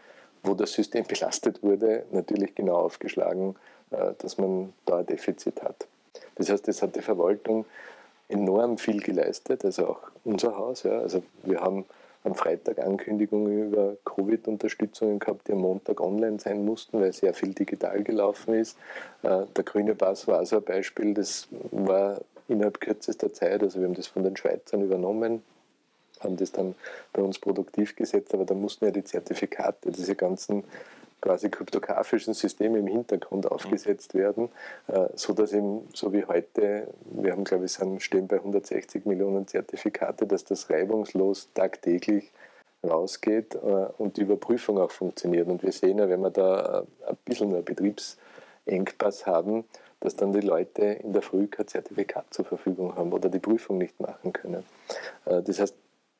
wo 0.44 0.54
das 0.54 0.74
System 0.74 1.06
belastet 1.08 1.64
wurde, 1.64 2.06
natürlich 2.12 2.56
genau 2.56 2.78
aufgeschlagen, 2.78 3.56
äh, 3.92 4.14
dass 4.20 4.38
man 4.38 4.74
da 4.86 5.00
ein 5.00 5.06
Defizit 5.06 5.64
hat. 5.64 5.88
Das 6.36 6.50
heißt, 6.50 6.68
es 6.68 6.82
hat 6.82 6.96
die 6.96 7.02
Verwaltung 7.02 7.66
enorm 8.30 8.78
viel 8.78 9.02
geleistet, 9.02 9.64
also 9.64 9.88
auch 9.88 10.02
unser 10.24 10.58
Haus. 10.58 10.84
Ja. 10.84 11.00
Also 11.00 11.24
wir 11.44 11.62
haben 11.62 11.86
am 12.24 12.36
Freitag 12.36 12.80
Ankündigungen 12.80 13.68
über 13.70 13.96
Covid-Unterstützungen 14.04 15.20
gehabt, 15.20 15.48
die 15.48 15.54
am 15.54 15.60
Montag 15.60 16.02
online 16.02 16.40
sein 16.40 16.66
mussten, 16.66 17.00
weil 17.00 17.14
sehr 17.14 17.34
viel 17.34 17.54
digital 17.54 18.04
gelaufen 18.04 18.54
ist. 18.54 18.78
Äh, 19.24 19.46
der 19.56 19.64
grüne 19.64 19.96
Pass 19.96 20.28
war 20.28 20.46
so 20.46 20.58
ein 20.58 20.64
Beispiel, 20.64 21.14
das 21.14 21.48
war 21.72 22.20
innerhalb 22.48 22.80
kürzester 22.80 23.32
Zeit, 23.34 23.64
also 23.64 23.80
wir 23.80 23.88
haben 23.88 23.96
das 23.96 24.08
von 24.08 24.24
den 24.24 24.36
Schweizern 24.36 24.82
übernommen, 24.82 25.42
haben 26.20 26.38
das 26.38 26.52
dann 26.52 26.76
bei 27.14 27.22
uns 27.22 27.40
produktiv 27.40 27.96
gesetzt, 27.96 28.34
aber 28.34 28.46
da 28.46 28.54
mussten 28.54 28.86
ja 28.86 28.92
die 28.92 29.04
Zertifikate, 29.04 29.92
diese 29.92 30.16
ganzen 30.16 30.64
quasi 31.22 31.50
kryptografischen 31.50 32.34
Systeme 32.34 32.80
im 32.80 32.88
Hintergrund 32.88 33.46
mhm. 33.46 33.52
aufgesetzt 33.52 34.14
werden, 34.14 34.50
äh, 34.88 35.08
so 35.16 35.34
dass 35.34 35.54
eben, 35.54 35.88
so 35.94 36.14
wie 36.14 36.26
heute, 36.26 36.88
wir 37.06 37.32
haben 37.32 37.44
glaube 37.44 37.66
ich, 37.66 37.74
sind, 37.74 38.02
stehen 38.02 38.28
bei 38.28 38.38
160 38.38 39.06
Millionen 39.06 39.48
Zertifikate, 39.48 40.28
dass 40.28 40.44
das 40.44 40.70
reibungslos 40.70 41.50
tagtäglich 41.54 42.32
rausgeht 42.84 43.56
äh, 43.56 43.58
und 43.98 44.18
die 44.18 44.22
Überprüfung 44.22 44.78
auch 44.78 44.92
funktioniert. 44.92 45.48
Und 45.48 45.64
wir 45.64 45.72
sehen 45.72 45.98
ja, 45.98 46.08
wenn 46.08 46.22
wir 46.22 46.30
da 46.30 46.86
äh, 47.06 47.10
ein 47.10 47.18
bisschen 47.26 47.54
einen 47.54 47.66
Betriebsengpass 47.66 49.26
haben, 49.26 49.66
dass 50.00 50.16
dann 50.16 50.32
die 50.32 50.42
Leute 50.42 50.84
in 50.84 51.12
der 51.14 51.24
Früh 51.24 51.48
kein 51.48 51.68
Zertifikat 51.68 52.32
zur 52.32 52.46
Verfügung 52.46 52.96
haben 52.96 53.12
oder 53.12 53.30
die 53.30 53.40
Prüfung 53.40 53.80
nicht 53.80 54.00
machen 54.00 54.32
können. 54.32 54.64
Das 55.26 55.60
heißt, 55.60 55.74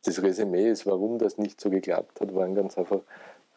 das 0.04 0.24
Resümee 0.24 0.70
ist, 0.70 0.88
warum 0.88 1.20
das 1.20 1.38
nicht 1.38 1.62
so 1.62 1.70
geklappt 1.70 2.22
hat, 2.22 2.34
waren 2.34 2.56
ganz 2.56 2.76
einfach 2.78 3.02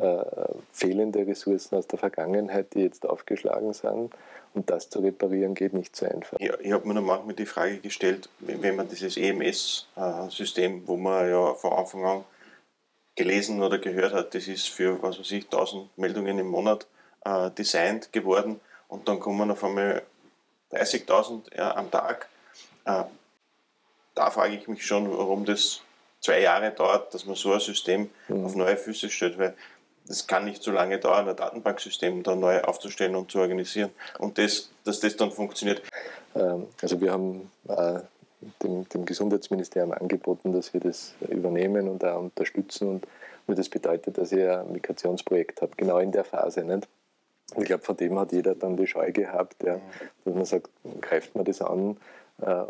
äh, 0.00 0.24
fehlende 0.72 1.26
Ressourcen 1.26 1.76
aus 1.76 1.86
der 1.86 1.98
Vergangenheit, 1.98 2.74
die 2.74 2.80
jetzt 2.80 3.06
aufgeschlagen 3.06 3.72
sind. 3.72 4.12
Und 4.52 4.68
das 4.68 4.90
zu 4.90 4.98
reparieren 4.98 5.54
geht 5.54 5.74
nicht 5.74 5.94
so 5.94 6.06
einfach. 6.06 6.40
Ja, 6.40 6.54
ich 6.58 6.72
habe 6.72 6.88
mir 6.88 6.94
noch 6.94 7.02
manchmal 7.02 7.34
die 7.34 7.46
Frage 7.46 7.78
gestellt, 7.78 8.28
wenn 8.40 8.74
man 8.74 8.88
dieses 8.88 9.16
EMS-System, 9.16 10.86
wo 10.86 10.96
man 10.96 11.28
ja 11.28 11.54
von 11.54 11.72
Anfang 11.72 12.04
an 12.04 12.24
gelesen 13.14 13.62
oder 13.62 13.78
gehört 13.78 14.12
hat, 14.12 14.34
das 14.34 14.48
ist 14.48 14.68
für, 14.68 15.00
was 15.02 15.18
weiß 15.18 15.30
ich, 15.32 15.44
1000 15.44 15.96
Meldungen 15.98 16.38
im 16.38 16.48
Monat 16.48 16.86
äh, 17.24 17.50
designt 17.50 18.12
geworden 18.12 18.60
und 18.88 19.06
dann 19.08 19.20
kommen 19.20 19.50
auf 19.50 19.62
einmal 19.62 20.02
30.000 20.72 21.56
ja, 21.56 21.76
am 21.76 21.90
Tag. 21.90 22.28
Äh, 22.84 23.04
da 24.14 24.30
frage 24.30 24.56
ich 24.56 24.68
mich 24.68 24.84
schon, 24.84 25.10
warum 25.10 25.44
das 25.44 25.82
zwei 26.20 26.40
Jahre 26.40 26.70
dauert, 26.70 27.12
dass 27.14 27.24
man 27.26 27.36
so 27.36 27.52
ein 27.52 27.60
System 27.60 28.10
mhm. 28.28 28.44
auf 28.44 28.54
neue 28.54 28.76
Füße 28.76 29.10
stellt, 29.10 29.38
weil 29.38 29.54
das 30.10 30.26
kann 30.26 30.44
nicht 30.44 30.60
so 30.60 30.72
lange 30.72 30.98
dauern, 30.98 31.28
ein 31.28 31.36
Datenbanksystem 31.36 32.24
da 32.24 32.34
neu 32.34 32.60
aufzustellen 32.62 33.14
und 33.14 33.30
zu 33.30 33.38
organisieren. 33.38 33.90
Und 34.18 34.38
das, 34.38 34.68
dass 34.82 34.98
das 34.98 35.16
dann 35.16 35.30
funktioniert. 35.30 35.82
Ähm, 36.34 36.66
also 36.82 37.00
wir 37.00 37.12
haben 37.12 37.48
äh, 37.68 38.00
dem, 38.60 38.88
dem, 38.88 39.04
Gesundheitsministerium 39.04 39.92
angeboten, 39.92 40.52
dass 40.52 40.74
wir 40.74 40.80
das 40.80 41.14
übernehmen 41.28 41.88
und 41.88 42.04
auch 42.04 42.18
unterstützen. 42.18 42.88
Und 42.88 43.06
nur 43.46 43.56
das 43.56 43.68
bedeutet, 43.68 44.18
dass 44.18 44.32
ich 44.32 44.44
ein 44.44 44.72
Migrationsprojekt 44.72 45.62
habe, 45.62 45.76
genau 45.76 45.98
in 45.98 46.10
der 46.10 46.24
Phase. 46.24 46.64
Nicht? 46.64 46.88
Ich 47.56 47.64
glaube, 47.64 47.84
von 47.84 47.96
dem 47.96 48.18
hat 48.18 48.32
jeder 48.32 48.56
dann 48.56 48.76
die 48.76 48.88
Scheu 48.88 49.12
gehabt, 49.12 49.62
ja, 49.62 49.76
mhm. 49.76 49.80
dass 50.24 50.34
man 50.34 50.44
sagt, 50.44 50.70
greift 51.00 51.36
man 51.36 51.44
das 51.44 51.62
an 51.62 51.96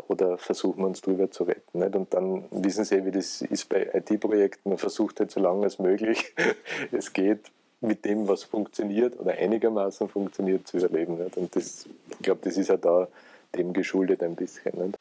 oder 0.07 0.37
versuchen 0.37 0.79
wir 0.79 0.87
uns 0.87 1.01
drüber 1.01 1.31
zu 1.31 1.43
retten. 1.43 1.79
Nicht? 1.79 1.95
Und 1.95 2.13
dann 2.13 2.45
wissen 2.51 2.85
Sie, 2.85 3.05
wie 3.05 3.11
das 3.11 3.41
ist 3.41 3.69
bei 3.69 3.89
IT-Projekten, 3.93 4.69
man 4.69 4.77
versucht 4.77 5.19
halt 5.19 5.31
so 5.31 5.39
lange 5.39 5.63
als 5.63 5.79
möglich 5.79 6.33
es 6.91 7.13
geht, 7.13 7.51
mit 7.81 8.05
dem, 8.05 8.27
was 8.27 8.43
funktioniert 8.43 9.19
oder 9.19 9.31
einigermaßen 9.31 10.07
funktioniert, 10.07 10.67
zu 10.67 10.77
überleben. 10.77 11.17
Nicht? 11.17 11.37
Und 11.37 11.55
das, 11.55 11.87
ich 12.09 12.19
glaube, 12.19 12.41
das 12.43 12.57
ist 12.57 12.69
ja 12.69 12.77
da 12.77 13.07
dem 13.55 13.73
geschuldet 13.73 14.23
ein 14.23 14.35
bisschen. 14.35 14.77
Nicht? 14.77 14.95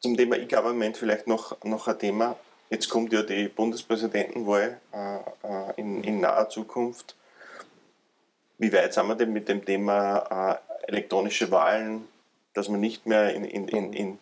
Zum 0.00 0.16
Thema 0.16 0.36
E-Government 0.36 0.96
vielleicht 0.96 1.26
noch, 1.26 1.62
noch 1.64 1.88
ein 1.88 1.98
Thema. 1.98 2.36
Jetzt 2.70 2.88
kommt 2.88 3.12
ja 3.12 3.22
die 3.22 3.48
Bundespräsidentenwahl 3.48 4.80
äh, 4.92 5.16
äh 5.16 5.72
in, 5.76 6.04
in 6.04 6.20
naher 6.20 6.48
Zukunft. 6.48 7.16
Wie 8.58 8.72
weit 8.72 8.94
sind 8.94 9.08
wir 9.08 9.16
denn 9.16 9.32
mit 9.32 9.48
dem 9.48 9.64
Thema 9.64 10.60
äh, 10.62 10.86
elektronische 10.86 11.50
Wahlen 11.50 12.06
dass 12.54 12.68
man 12.68 12.80
nicht 12.80 13.06
mehr 13.06 13.34
in, 13.34 13.44
in, 13.44 13.68
in, 13.68 13.92
in 13.92 14.18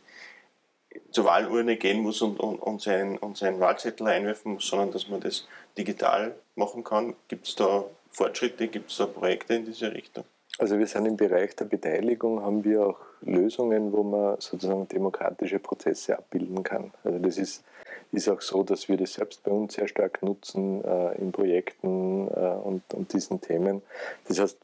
zur 1.10 1.24
Wahlurne 1.24 1.76
gehen 1.76 2.00
muss 2.02 2.22
und, 2.22 2.40
und, 2.40 2.58
und, 2.58 2.80
seinen, 2.80 3.18
und 3.18 3.36
seinen 3.36 3.60
Wahlzettel 3.60 4.06
einwerfen 4.06 4.54
muss, 4.54 4.66
sondern 4.66 4.90
dass 4.90 5.08
man 5.08 5.20
das 5.20 5.46
digital 5.76 6.34
machen 6.54 6.84
kann. 6.84 7.14
Gibt 7.28 7.46
es 7.46 7.54
da 7.54 7.84
Fortschritte, 8.10 8.68
gibt 8.68 8.90
es 8.90 8.96
da 8.96 9.06
Projekte 9.06 9.54
in 9.54 9.64
diese 9.64 9.92
Richtung? 9.92 10.24
Also 10.58 10.78
wir 10.78 10.86
sind 10.86 11.06
im 11.06 11.16
Bereich 11.16 11.54
der 11.54 11.66
Beteiligung, 11.66 12.42
haben 12.42 12.64
wir 12.64 12.84
auch 12.84 12.98
Lösungen, 13.20 13.92
wo 13.92 14.02
man 14.02 14.40
sozusagen 14.40 14.88
demokratische 14.88 15.60
Prozesse 15.60 16.18
abbilden 16.18 16.64
kann. 16.64 16.92
Also 17.04 17.18
das 17.20 17.38
ist, 17.38 17.64
ist 18.10 18.28
auch 18.28 18.40
so, 18.40 18.64
dass 18.64 18.88
wir 18.88 18.96
das 18.96 19.14
selbst 19.14 19.44
bei 19.44 19.52
uns 19.52 19.74
sehr 19.74 19.86
stark 19.86 20.20
nutzen 20.22 20.82
äh, 20.84 21.14
in 21.16 21.30
Projekten 21.30 22.28
äh, 22.28 22.58
und, 22.64 22.82
und 22.92 23.12
diesen 23.12 23.40
Themen. 23.40 23.82
Das 24.26 24.40
heißt, 24.40 24.58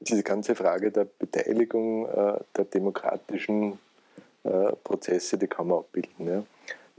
diese 0.00 0.22
ganze 0.22 0.54
Frage 0.54 0.90
der 0.90 1.04
Beteiligung 1.04 2.06
äh, 2.06 2.38
der 2.56 2.64
demokratischen 2.64 3.78
äh, 4.44 4.72
Prozesse, 4.84 5.38
die 5.38 5.46
kann 5.46 5.68
man 5.68 5.78
abbilden. 5.78 6.28
Ja. 6.28 6.42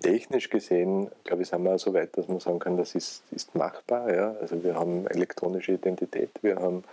Technisch 0.01 0.49
gesehen, 0.49 1.09
glaube 1.23 1.41
ich, 1.41 1.47
sind 1.47 1.63
wir 1.63 1.77
so 1.79 1.93
weit, 1.93 2.15
dass 2.17 2.27
man 2.27 2.39
sagen 2.39 2.59
kann, 2.59 2.77
das 2.77 2.93
ist, 2.93 3.23
ist 3.31 3.55
machbar. 3.55 4.13
Ja. 4.13 4.35
Also 4.41 4.63
wir 4.63 4.75
haben 4.75 5.07
elektronische 5.07 5.73
Identität, 5.73 6.29
wir 6.41 6.57
haben 6.57 6.83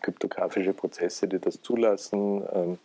kryptografische 0.00 0.72
Prozesse, 0.72 1.28
die 1.28 1.38
das 1.38 1.60
zulassen. 1.62 2.42
Ähm, 2.52 2.78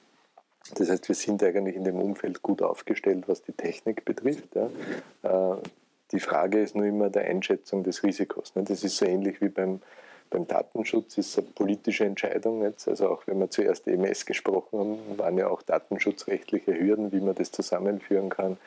das 0.76 0.90
heißt, 0.90 1.08
wir 1.08 1.16
sind 1.16 1.44
eigentlich 1.44 1.76
in 1.76 1.84
dem 1.84 2.00
Umfeld 2.00 2.42
gut 2.42 2.62
aufgestellt, 2.62 3.24
was 3.28 3.44
die 3.44 3.54
Technik 3.54 4.06
betrifft. 4.06 4.56
Ja. 4.56 5.54
Äh, 5.54 5.58
die 6.12 6.20
Frage 6.20 6.62
ist 6.62 6.76
nur 6.76 6.86
immer 6.86 7.10
der 7.10 7.26
Einschätzung 7.26 7.84
des 7.84 8.04
Risikos. 8.04 8.56
Ne. 8.56 8.64
Das 8.64 8.84
ist 8.84 8.98
so 8.98 9.06
ähnlich 9.06 9.42
wie 9.42 9.50
beim 9.50 9.82
beim 10.32 10.48
Datenschutz 10.48 11.17
ist 11.17 11.30
es 11.30 11.38
eine 11.38 11.48
politische 11.48 12.06
Entscheidung 12.06 12.63
jetzt. 12.63 12.88
Also 12.88 13.10
auch 13.10 13.28
wenn 13.28 13.39
wir 13.39 13.52
zuerst 13.52 13.86
EMS 13.86 14.26
gesprochen 14.26 14.80
haben, 14.80 15.17
waren 15.17 15.38
ja 15.38 15.48
auch 15.48 15.62
datenschutzrechtliche 15.62 16.74
Hürden, 16.74 17.12
wie 17.12 17.20
man 17.20 17.36
das 17.36 17.52
zusammenführen 17.52 18.30
kann, 18.30 18.58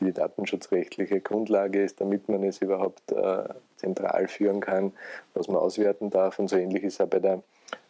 wie 0.00 0.06
die 0.06 0.12
datenschutzrechtliche 0.12 1.20
Grundlage 1.20 1.82
ist, 1.82 2.00
damit 2.00 2.28
man 2.28 2.42
es 2.42 2.58
überhaupt 2.58 3.12
äh, 3.12 3.44
zentral 3.76 4.26
führen 4.26 4.60
kann, 4.60 4.92
was 5.32 5.46
man 5.46 5.56
auswerten 5.56 6.10
darf. 6.10 6.40
Und 6.40 6.48
so 6.48 6.56
ähnlich 6.56 6.82
ist 6.82 6.94
es 6.94 7.00
auch 7.00 7.08
bei 7.08 7.20
der, 7.20 7.40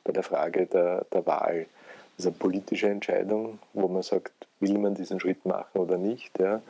bei 0.05 0.13
der 0.13 0.23
Frage 0.23 0.67
der, 0.67 1.07
der 1.11 1.27
Wahl. 1.27 1.67
Das 2.17 2.27
ist 2.27 2.33
eine 2.33 2.37
politische 2.39 2.91
Entscheidung, 2.91 3.59
wo 3.73 3.89
man 3.89 4.03
sagt, 4.03 4.33
will 4.61 4.77
man 4.77 4.95
diesen 4.95 5.19
Schritt 5.19 5.47
machen 5.47 5.81
oder 5.81 5.97
nicht. 5.97 6.39
Ja? 6.39 6.61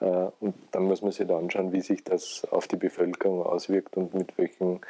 Äh, 0.00 0.30
und 0.40 0.56
dann 0.72 0.82
muss 0.82 1.00
man 1.00 1.12
sich 1.12 1.28
da 1.28 1.38
anschauen, 1.38 1.72
wie 1.72 1.80
sich 1.80 2.02
das 2.02 2.44
auf 2.50 2.66
die 2.66 2.76
Bevölkerung 2.76 3.46
auswirkt 3.46 3.96
und 3.96 4.14
mit 4.14 4.36
welchen 4.36 4.80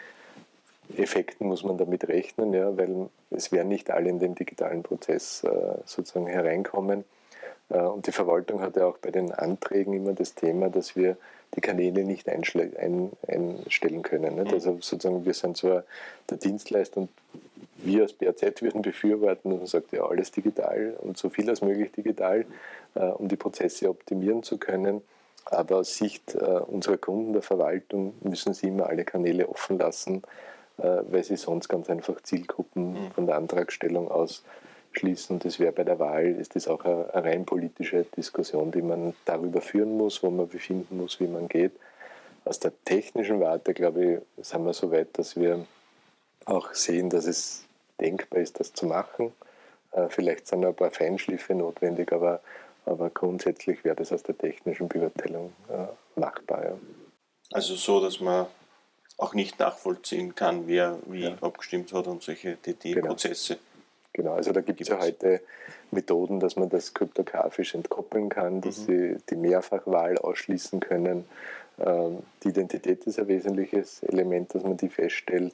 Effekten 0.96 1.46
muss 1.46 1.64
man 1.64 1.77
damit 1.77 2.09
rechnen, 2.09 2.53
ja, 2.53 2.77
weil 2.77 3.09
es 3.31 3.53
werden 3.53 3.68
nicht 3.68 3.90
alle 3.90 4.09
in 4.09 4.18
den 4.18 4.35
digitalen 4.35 4.83
Prozess 4.83 5.44
äh, 5.44 5.51
sozusagen 5.85 6.27
hereinkommen. 6.27 7.05
Äh, 7.68 7.81
und 7.81 8.07
die 8.07 8.12
Verwaltung 8.12 8.61
hat 8.61 8.77
ja 8.77 8.87
auch 8.87 8.98
bei 8.98 9.11
den 9.11 9.33
Anträgen 9.33 9.92
immer 9.92 10.12
das 10.12 10.35
Thema, 10.35 10.70
dass 10.70 10.96
wir 10.96 11.16
die 11.55 11.61
Kanäle 11.61 12.05
nicht 12.05 12.29
ein, 12.29 12.42
einstellen 13.27 14.03
können. 14.03 14.35
Nicht? 14.37 14.53
Also 14.53 14.79
sozusagen, 14.81 15.24
wir 15.24 15.35
sind 15.35 15.57
zwar 15.57 15.85
der 16.31 16.38
Dienstleister 16.38 17.03
und 17.03 17.11
wir 17.79 18.03
als 18.03 18.12
BAZ 18.12 18.61
würden 18.61 18.83
befürworten, 18.83 19.51
dass 19.51 19.59
man 19.59 19.66
sagt, 19.66 19.92
ja, 19.92 20.05
alles 20.05 20.31
digital 20.33 20.96
und 21.01 21.16
so 21.16 21.31
viel 21.31 21.48
als 21.48 21.62
möglich 21.62 21.92
digital, 21.92 22.44
äh, 22.94 23.05
um 23.05 23.29
die 23.29 23.37
Prozesse 23.37 23.88
optimieren 23.88 24.42
zu 24.42 24.59
können. 24.59 25.03
Aber 25.46 25.77
aus 25.79 25.96
Sicht 25.96 26.35
äh, 26.35 26.38
unserer 26.38 26.98
Kunden, 26.98 27.33
der 27.33 27.42
Verwaltung, 27.42 28.14
müssen 28.20 28.53
sie 28.53 28.68
immer 28.68 28.88
alle 28.88 29.05
Kanäle 29.05 29.48
offen 29.48 29.79
lassen, 29.79 30.22
weil 30.79 31.25
sie 31.25 31.37
sonst 31.37 31.69
ganz 31.69 31.91
einfach 31.91 32.21
Zielgruppen 32.23 32.93
mhm. 32.93 33.11
von 33.11 33.27
der 33.27 33.37
Antragstellung 33.37 34.11
ausschließen. 34.11 35.37
Und 35.37 35.45
das 35.45 35.59
wäre 35.59 35.73
bei 35.73 35.85
der 35.85 35.99
Wahl, 35.99 36.27
ist 36.27 36.57
das 36.57 36.69
auch 36.69 36.85
eine, 36.85 37.12
eine 37.12 37.25
rein 37.25 37.45
politische 37.45 38.05
Diskussion, 38.17 38.71
die 38.71 38.83
man 38.83 39.14
darüber 39.25 39.61
führen 39.61 39.97
muss, 39.97 40.23
wo 40.23 40.31
man 40.31 40.49
befinden 40.49 40.97
muss, 40.97 41.21
wie 41.21 41.27
man 41.27 41.49
geht. 41.49 41.73
Aus 42.45 42.61
der 42.61 42.73
technischen 42.85 43.41
Warte, 43.41 43.75
glaube 43.75 44.23
ich, 44.37 44.47
sind 44.47 44.64
wir 44.64 44.73
so 44.73 44.91
weit, 44.91 45.19
dass 45.19 45.37
wir 45.37 45.67
auch 46.47 46.73
sehen, 46.73 47.11
dass 47.11 47.27
es 47.27 47.64
denkbar 48.01 48.41
ist, 48.41 48.61
das 48.61 48.73
zu 48.73 48.87
machen. 48.87 49.33
Äh, 49.93 50.09
vielleicht 50.09 50.47
sind 50.47 50.61
noch 50.61 50.69
ein 50.69 50.75
paar 50.75 50.91
Feinschliffe 50.91 51.55
notwendig, 51.55 52.12
aber, 52.12 52.41
aber 52.87 53.11
grundsätzlich 53.11 53.85
wäre 53.85 53.97
das 53.97 54.12
aus 54.12 54.23
der 54.23 54.37
technischen 54.37 54.88
Beurteilung 54.88 55.53
äh, 55.69 56.19
machbar. 56.19 56.64
Ja. 56.64 56.79
Also 57.53 57.75
so, 57.75 58.01
dass 58.01 58.21
man 58.21 58.47
auch 59.19 59.35
nicht 59.35 59.59
nachvollziehen 59.59 60.35
kann, 60.35 60.67
wer 60.67 60.97
wie 61.07 61.25
ja. 61.25 61.37
abgestimmt 61.41 61.93
hat 61.93 62.07
und 62.07 62.23
solche 62.23 62.57
DD-Prozesse. 62.57 63.59
Genau. 64.13 64.31
genau. 64.31 64.35
also 64.35 64.53
da 64.53 64.61
gibt 64.61 64.81
es 64.81 64.89
ja 64.89 64.99
heute 64.99 65.43
Methoden, 65.91 66.41
dass 66.41 66.57
man 66.57 66.69
das 66.69 66.95
kryptografisch 66.95 67.75
entkoppeln 67.75 68.29
kann, 68.29 68.61
dass 68.61 68.79
mhm. 68.79 68.85
sie 68.87 69.17
die 69.29 69.37
Mehrfachwahl 69.37 70.19
ausschließen 70.19 70.81
können. 70.81 71.25
Ähm, 71.79 72.19
die 72.45 72.49
Identität 72.49 73.05
ist 73.07 73.19
ein 73.19 73.29
wesentliches 73.29 74.03
Element, 74.05 74.55
dass 74.55 74.63
man 74.63 74.77
die 74.77 74.89
feststellt 74.89 75.53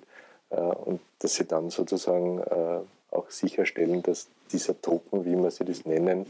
äh, 0.50 0.56
und 0.56 1.00
dass 1.20 1.34
sie 1.34 1.46
dann 1.46 1.70
sozusagen 1.70 2.40
äh, 2.40 2.80
auch 3.14 3.30
sicherstellen, 3.30 4.02
dass 4.02 4.28
dieser 4.52 4.80
Token, 4.80 5.24
wie 5.24 5.36
man 5.36 5.50
sie 5.50 5.64
das 5.64 5.86
nennen, 5.86 6.26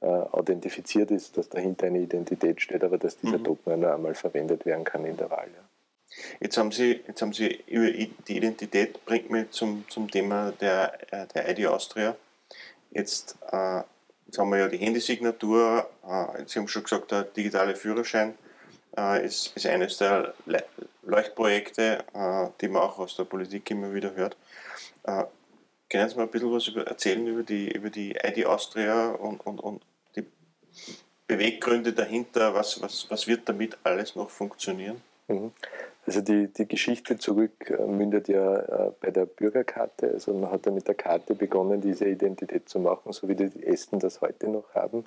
äh, 0.00 0.06
authentifiziert 0.06 1.10
ist, 1.10 1.36
dass 1.36 1.50
dahinter 1.50 1.86
eine 1.86 1.98
Identität 1.98 2.62
steht, 2.62 2.82
aber 2.82 2.96
dass 2.96 3.18
dieser 3.18 3.38
mhm. 3.38 3.44
Token 3.44 3.80
nur 3.80 3.92
einmal 3.92 4.14
verwendet 4.14 4.64
werden 4.64 4.84
kann 4.84 5.04
in 5.04 5.16
der 5.16 5.28
Wahl. 5.30 5.48
Ja. 5.54 5.67
Jetzt 6.40 6.56
haben 6.56 6.72
Sie, 6.72 7.00
jetzt 7.06 7.22
haben 7.22 7.32
Sie 7.32 7.62
über 7.66 7.90
die 7.90 8.36
Identität, 8.36 9.04
bringt 9.04 9.30
mich 9.30 9.50
zum, 9.50 9.84
zum 9.88 10.10
Thema 10.10 10.52
der, 10.60 10.98
der 11.34 11.50
ID 11.50 11.66
Austria. 11.66 12.16
Jetzt, 12.90 13.36
äh, 13.52 13.82
jetzt 14.26 14.38
haben 14.38 14.50
wir 14.50 14.58
ja 14.58 14.68
die 14.68 14.78
Handysignatur, 14.78 15.88
äh, 16.04 16.44
Sie 16.46 16.58
haben 16.58 16.68
schon 16.68 16.82
gesagt, 16.82 17.10
der 17.10 17.24
digitale 17.24 17.76
Führerschein 17.76 18.34
äh, 18.96 19.24
ist, 19.24 19.56
ist 19.56 19.66
eines 19.66 19.98
der 19.98 20.34
Le 20.46 20.64
Leuchtprojekte, 21.02 22.04
äh, 22.12 22.48
die 22.60 22.68
man 22.68 22.82
auch 22.82 22.98
aus 22.98 23.16
der 23.16 23.24
Politik 23.24 23.70
immer 23.70 23.94
wieder 23.94 24.14
hört. 24.14 24.36
Äh, 25.04 25.24
können 25.88 26.08
Sie 26.08 26.16
mal 26.16 26.24
ein 26.24 26.28
bisschen 26.28 26.52
was 26.52 26.68
über, 26.68 26.86
erzählen 26.86 27.26
über 27.26 27.42
die, 27.42 27.70
über 27.70 27.88
die 27.88 28.10
ID 28.10 28.44
Austria 28.44 29.12
und, 29.12 29.40
und, 29.46 29.58
und 29.58 29.82
die 30.16 30.26
Beweggründe 31.26 31.94
dahinter? 31.94 32.52
Was, 32.52 32.82
was, 32.82 33.06
was 33.08 33.26
wird 33.26 33.48
damit 33.48 33.78
alles 33.84 34.16
noch 34.16 34.28
funktionieren? 34.28 35.00
Mhm. 35.28 35.52
Also 36.08 36.22
die, 36.22 36.46
die 36.46 36.66
Geschichte 36.66 37.18
zurück 37.18 37.68
äh, 37.68 37.84
mündet 37.84 38.28
ja 38.28 38.56
äh, 38.56 38.92
bei 38.98 39.10
der 39.10 39.26
Bürgerkarte. 39.26 40.10
Also 40.10 40.32
man 40.32 40.50
hat 40.50 40.64
ja 40.64 40.72
mit 40.72 40.88
der 40.88 40.94
Karte 40.94 41.34
begonnen, 41.34 41.82
diese 41.82 42.06
Identität 42.06 42.66
zu 42.66 42.80
machen, 42.80 43.12
so 43.12 43.28
wie 43.28 43.34
die 43.34 43.62
Esten 43.62 43.98
das 43.98 44.22
heute 44.22 44.48
noch 44.48 44.74
haben. 44.74 45.04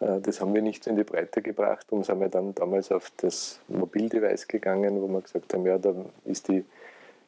Äh, 0.00 0.18
das 0.20 0.40
haben 0.40 0.52
wir 0.52 0.60
nicht 0.60 0.82
so 0.82 0.90
in 0.90 0.96
die 0.96 1.04
Breite 1.04 1.40
gebracht 1.40 1.86
und 1.92 2.04
sind 2.04 2.18
wir 2.18 2.30
dann 2.30 2.52
damals 2.52 2.90
auf 2.90 3.12
das 3.18 3.60
Mobildevice 3.68 4.48
gegangen, 4.48 5.00
wo 5.00 5.06
wir 5.06 5.20
gesagt 5.20 5.54
haben, 5.54 5.64
ja, 5.66 5.78
da 5.78 5.94
ist 6.24 6.48
die 6.48 6.64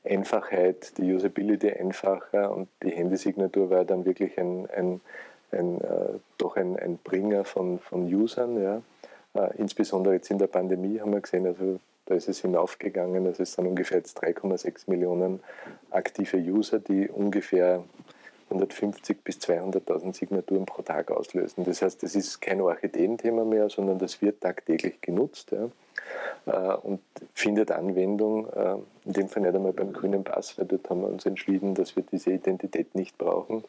Einfachheit, 0.03 0.99
die 0.99 1.15
Usability 1.15 1.71
einfacher 1.71 2.51
und 2.51 2.67
die 2.83 2.91
Handysignatur 2.91 3.71
war 3.71 3.85
dann 3.85 4.05
wirklich 4.05 4.37
ein, 4.37 4.69
ein, 4.71 5.01
ein 5.53 5.81
äh, 5.81 6.19
doch 6.39 6.57
ein, 6.57 6.77
ein 6.77 6.99
Bringer 6.99 7.45
von, 7.45 7.79
von 7.79 8.13
Usern. 8.13 8.61
Ja. 8.61 8.83
Äh, 9.35 9.59
insbesondere 9.59 10.15
jetzt 10.15 10.29
in 10.33 10.39
der 10.39 10.49
Pandemie 10.49 10.99
haben 10.99 11.13
wir 11.13 11.21
gesehen, 11.21 11.47
also 11.47 11.79
da 12.07 12.15
ist 12.15 12.29
es 12.29 12.41
hinaufgegangen, 12.41 13.27
also 13.27 13.43
es 13.43 13.53
sind 13.53 13.67
ungefähr 13.67 13.99
jetzt 13.99 14.23
3,6 14.23 14.89
Millionen 14.89 15.41
aktive 15.91 16.39
User, 16.39 16.79
die 16.79 17.09
ungefähr 17.09 17.85
150 18.51 19.25
bis 19.25 19.39
200.000 19.39 20.15
Signaturen 20.15 20.67
pro 20.67 20.83
Tag 20.83 21.11
auslösen. 21.11 21.65
Das 21.65 21.83
heißt, 21.83 22.03
das 22.03 22.15
ist 22.15 22.41
kein 22.41 22.61
Orchideenthema 22.61 23.45
mehr, 23.45 23.69
sondern 23.69 23.99
das 23.99 24.23
wird 24.23 24.41
tagtäglich 24.41 25.01
genutzt 25.01 25.51
ja, 25.51 25.69
äh, 26.47 26.77
und 26.77 27.01
findet 27.35 27.73
Anwendung, 27.73 28.47
äh, 28.53 28.77
in 29.05 29.13
dem 29.13 29.29
Fall 29.29 29.43
nicht 29.43 29.55
einmal 29.55 29.73
beim 29.73 29.93
grünen 29.93 30.23
Pass, 30.23 30.57
weil 30.59 30.67
dort 30.67 30.89
haben 30.89 31.01
wir 31.01 31.09
uns 31.09 31.27
entschieden, 31.27 31.75
dass 31.75 31.97
wir 31.97 32.05
diese 32.05 32.31
Identität 32.31 32.95
nicht 32.95 33.19
brauchen, 33.19 33.65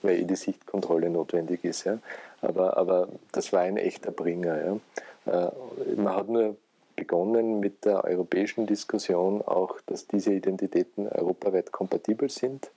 weil 0.00 0.20
eh 0.20 0.24
die 0.24 0.36
Sichtkontrolle 0.36 1.10
notwendig 1.10 1.62
ist. 1.64 1.84
Ja. 1.84 1.98
Aber, 2.40 2.78
aber 2.78 3.08
das 3.32 3.52
war 3.52 3.60
ein 3.60 3.76
echter 3.76 4.12
Bringer. 4.12 4.80
Ja. 5.26 5.50
Äh, 5.50 5.50
man 5.94 6.16
hat 6.16 6.28
nur 6.30 6.56
begonnen 6.96 7.60
mit 7.60 7.84
der 7.84 8.04
europäischen 8.04 8.66
Diskussion 8.66 9.42
auch, 9.42 9.80
dass 9.86 10.06
diese 10.06 10.32
Identitäten 10.32 11.08
europaweit 11.08 11.70
kompatibel 11.70 12.28
sind. 12.30 12.70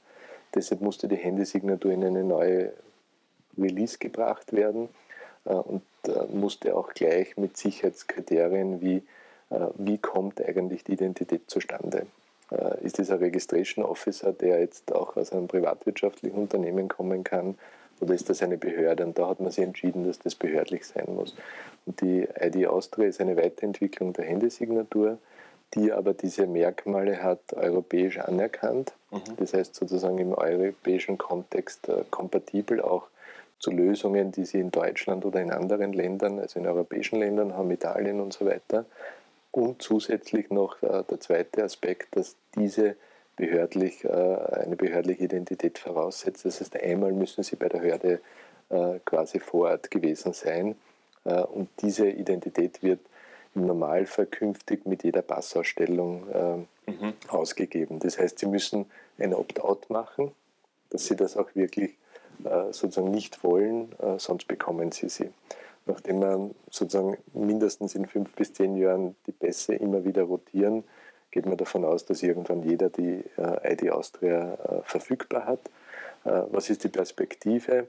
Deshalb 0.53 0.81
musste 0.81 1.07
die 1.07 1.15
Handysignatur 1.15 1.91
in 1.91 2.03
eine 2.03 2.23
neue 2.23 2.73
Release 3.57 3.97
gebracht 3.97 4.53
werden 4.53 4.89
äh, 5.45 5.53
und 5.53 5.83
äh, 6.07 6.25
musste 6.33 6.75
auch 6.75 6.93
gleich 6.93 7.37
mit 7.37 7.57
Sicherheitskriterien 7.57 8.81
wie, 8.81 9.03
äh, 9.49 9.67
wie 9.75 9.97
kommt 9.97 10.43
eigentlich 10.43 10.83
die 10.83 10.93
Identität 10.93 11.49
zustande. 11.49 12.05
Ist 12.81 12.97
dieser 12.97 13.19
Registration 13.19 13.85
Officer, 13.85 14.33
der 14.33 14.59
jetzt 14.59 14.91
auch 14.91 15.15
aus 15.17 15.31
einem 15.31 15.47
privatwirtschaftlichen 15.47 16.35
Unternehmen 16.35 16.87
kommen 16.87 17.23
kann, 17.23 17.59
oder 17.99 18.13
ist 18.13 18.29
das 18.29 18.41
eine 18.41 18.57
Behörde? 18.57 19.05
Und 19.05 19.17
da 19.17 19.29
hat 19.29 19.39
man 19.39 19.51
sich 19.51 19.63
entschieden, 19.63 20.05
dass 20.05 20.19
das 20.19 20.35
behördlich 20.35 20.85
sein 20.85 21.07
muss. 21.07 21.35
Und 21.85 22.01
die 22.01 22.27
ID 22.39 22.67
Austria 22.67 23.07
ist 23.07 23.21
eine 23.21 23.37
Weiterentwicklung 23.37 24.13
der 24.13 24.25
Handysignatur, 24.25 25.17
die 25.75 25.91
aber 25.91 26.13
diese 26.13 26.47
Merkmale 26.47 27.21
hat 27.21 27.53
europäisch 27.53 28.17
anerkannt. 28.19 28.93
Mhm. 29.11 29.35
Das 29.37 29.53
heißt 29.53 29.75
sozusagen 29.75 30.17
im 30.17 30.33
europäischen 30.33 31.17
Kontext 31.17 31.87
äh, 31.89 32.03
kompatibel 32.09 32.81
auch 32.81 33.07
zu 33.59 33.71
Lösungen, 33.71 34.31
die 34.31 34.45
sie 34.45 34.59
in 34.59 34.71
Deutschland 34.71 35.25
oder 35.25 35.41
in 35.41 35.51
anderen 35.51 35.93
Ländern, 35.93 36.39
also 36.39 36.59
in 36.59 36.65
europäischen 36.65 37.19
Ländern 37.19 37.53
haben, 37.55 37.69
Italien 37.71 38.21
und 38.21 38.33
so 38.33 38.45
weiter. 38.45 38.85
Und 39.51 39.81
zusätzlich 39.81 40.49
noch 40.49 40.81
äh, 40.81 41.03
der 41.09 41.19
zweite 41.19 41.63
Aspekt, 41.63 42.15
dass 42.15 42.35
diese 42.55 42.95
behördlich, 43.39 44.03
äh, 44.03 44.09
eine 44.09 44.75
behördliche 44.75 45.23
Identität 45.23 45.79
voraussetzt. 45.79 46.45
Das 46.45 46.59
heißt, 46.59 46.75
einmal 46.75 47.13
müssen 47.13 47.41
sie 47.41 47.55
bei 47.55 47.69
der 47.69 47.79
Behörde 47.79 48.19
äh, 48.69 48.99
quasi 49.05 49.39
vor 49.39 49.69
Ort 49.69 49.89
gewesen 49.89 50.33
sein 50.33 50.75
äh, 51.23 51.41
und 51.41 51.69
diese 51.81 52.09
Identität 52.09 52.83
wird 52.83 52.99
im 53.55 53.65
Normalfall 53.65 54.25
künftig 54.25 54.85
mit 54.85 55.03
jeder 55.03 55.23
Passausstellung 55.23 56.27
mhm. 56.85 57.13
ausgegeben. 57.29 57.97
Das 57.97 58.19
heißt, 58.19 58.37
sie 58.37 58.45
müssen 58.45 58.85
ein 59.17 59.33
Opt-out 59.33 59.89
machen, 59.89 60.31
dass 60.91 61.07
sie 61.07 61.15
das 61.15 61.35
auch 61.35 61.55
wirklich 61.55 61.95
sozusagen 62.69 63.09
nicht 63.09 63.43
wollen, 63.43 63.89
sonst 64.17 64.47
bekommen 64.47 64.91
sie 64.91 65.09
sie 65.09 65.31
nachdem 65.87 66.21
wir 66.21 66.51
sozusagen 66.69 67.17
mindestens 67.33 67.95
in 67.95 68.05
fünf 68.05 68.35
bis 68.35 68.53
zehn 68.53 68.77
Jahren 68.77 69.15
die 69.25 69.31
Pässe 69.31 69.73
immer 69.73 70.05
wieder 70.05 70.23
rotieren, 70.23 70.83
geht 71.31 71.45
man 71.45 71.57
davon 71.57 71.85
aus, 71.85 72.05
dass 72.05 72.23
irgendwann 72.23 72.63
jeder 72.63 72.89
die 72.89 73.23
äh, 73.37 73.73
ID 73.73 73.91
Austria 73.91 74.53
äh, 74.53 74.81
verfügbar 74.83 75.45
hat. 75.45 75.59
Äh, 76.25 76.43
was 76.51 76.69
ist 76.69 76.83
die 76.83 76.89
Perspektive? 76.89 77.87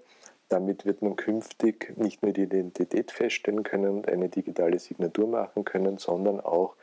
Damit 0.48 0.84
wird 0.84 1.02
man 1.02 1.16
künftig 1.16 1.96
nicht 1.96 2.22
nur 2.22 2.32
die 2.32 2.42
Identität 2.42 3.12
feststellen 3.12 3.62
können 3.62 3.98
und 3.98 4.08
eine 4.08 4.28
digitale 4.28 4.78
Signatur 4.78 5.28
machen 5.28 5.64
können, 5.64 5.98
sondern 5.98 6.40
auch 6.40 6.74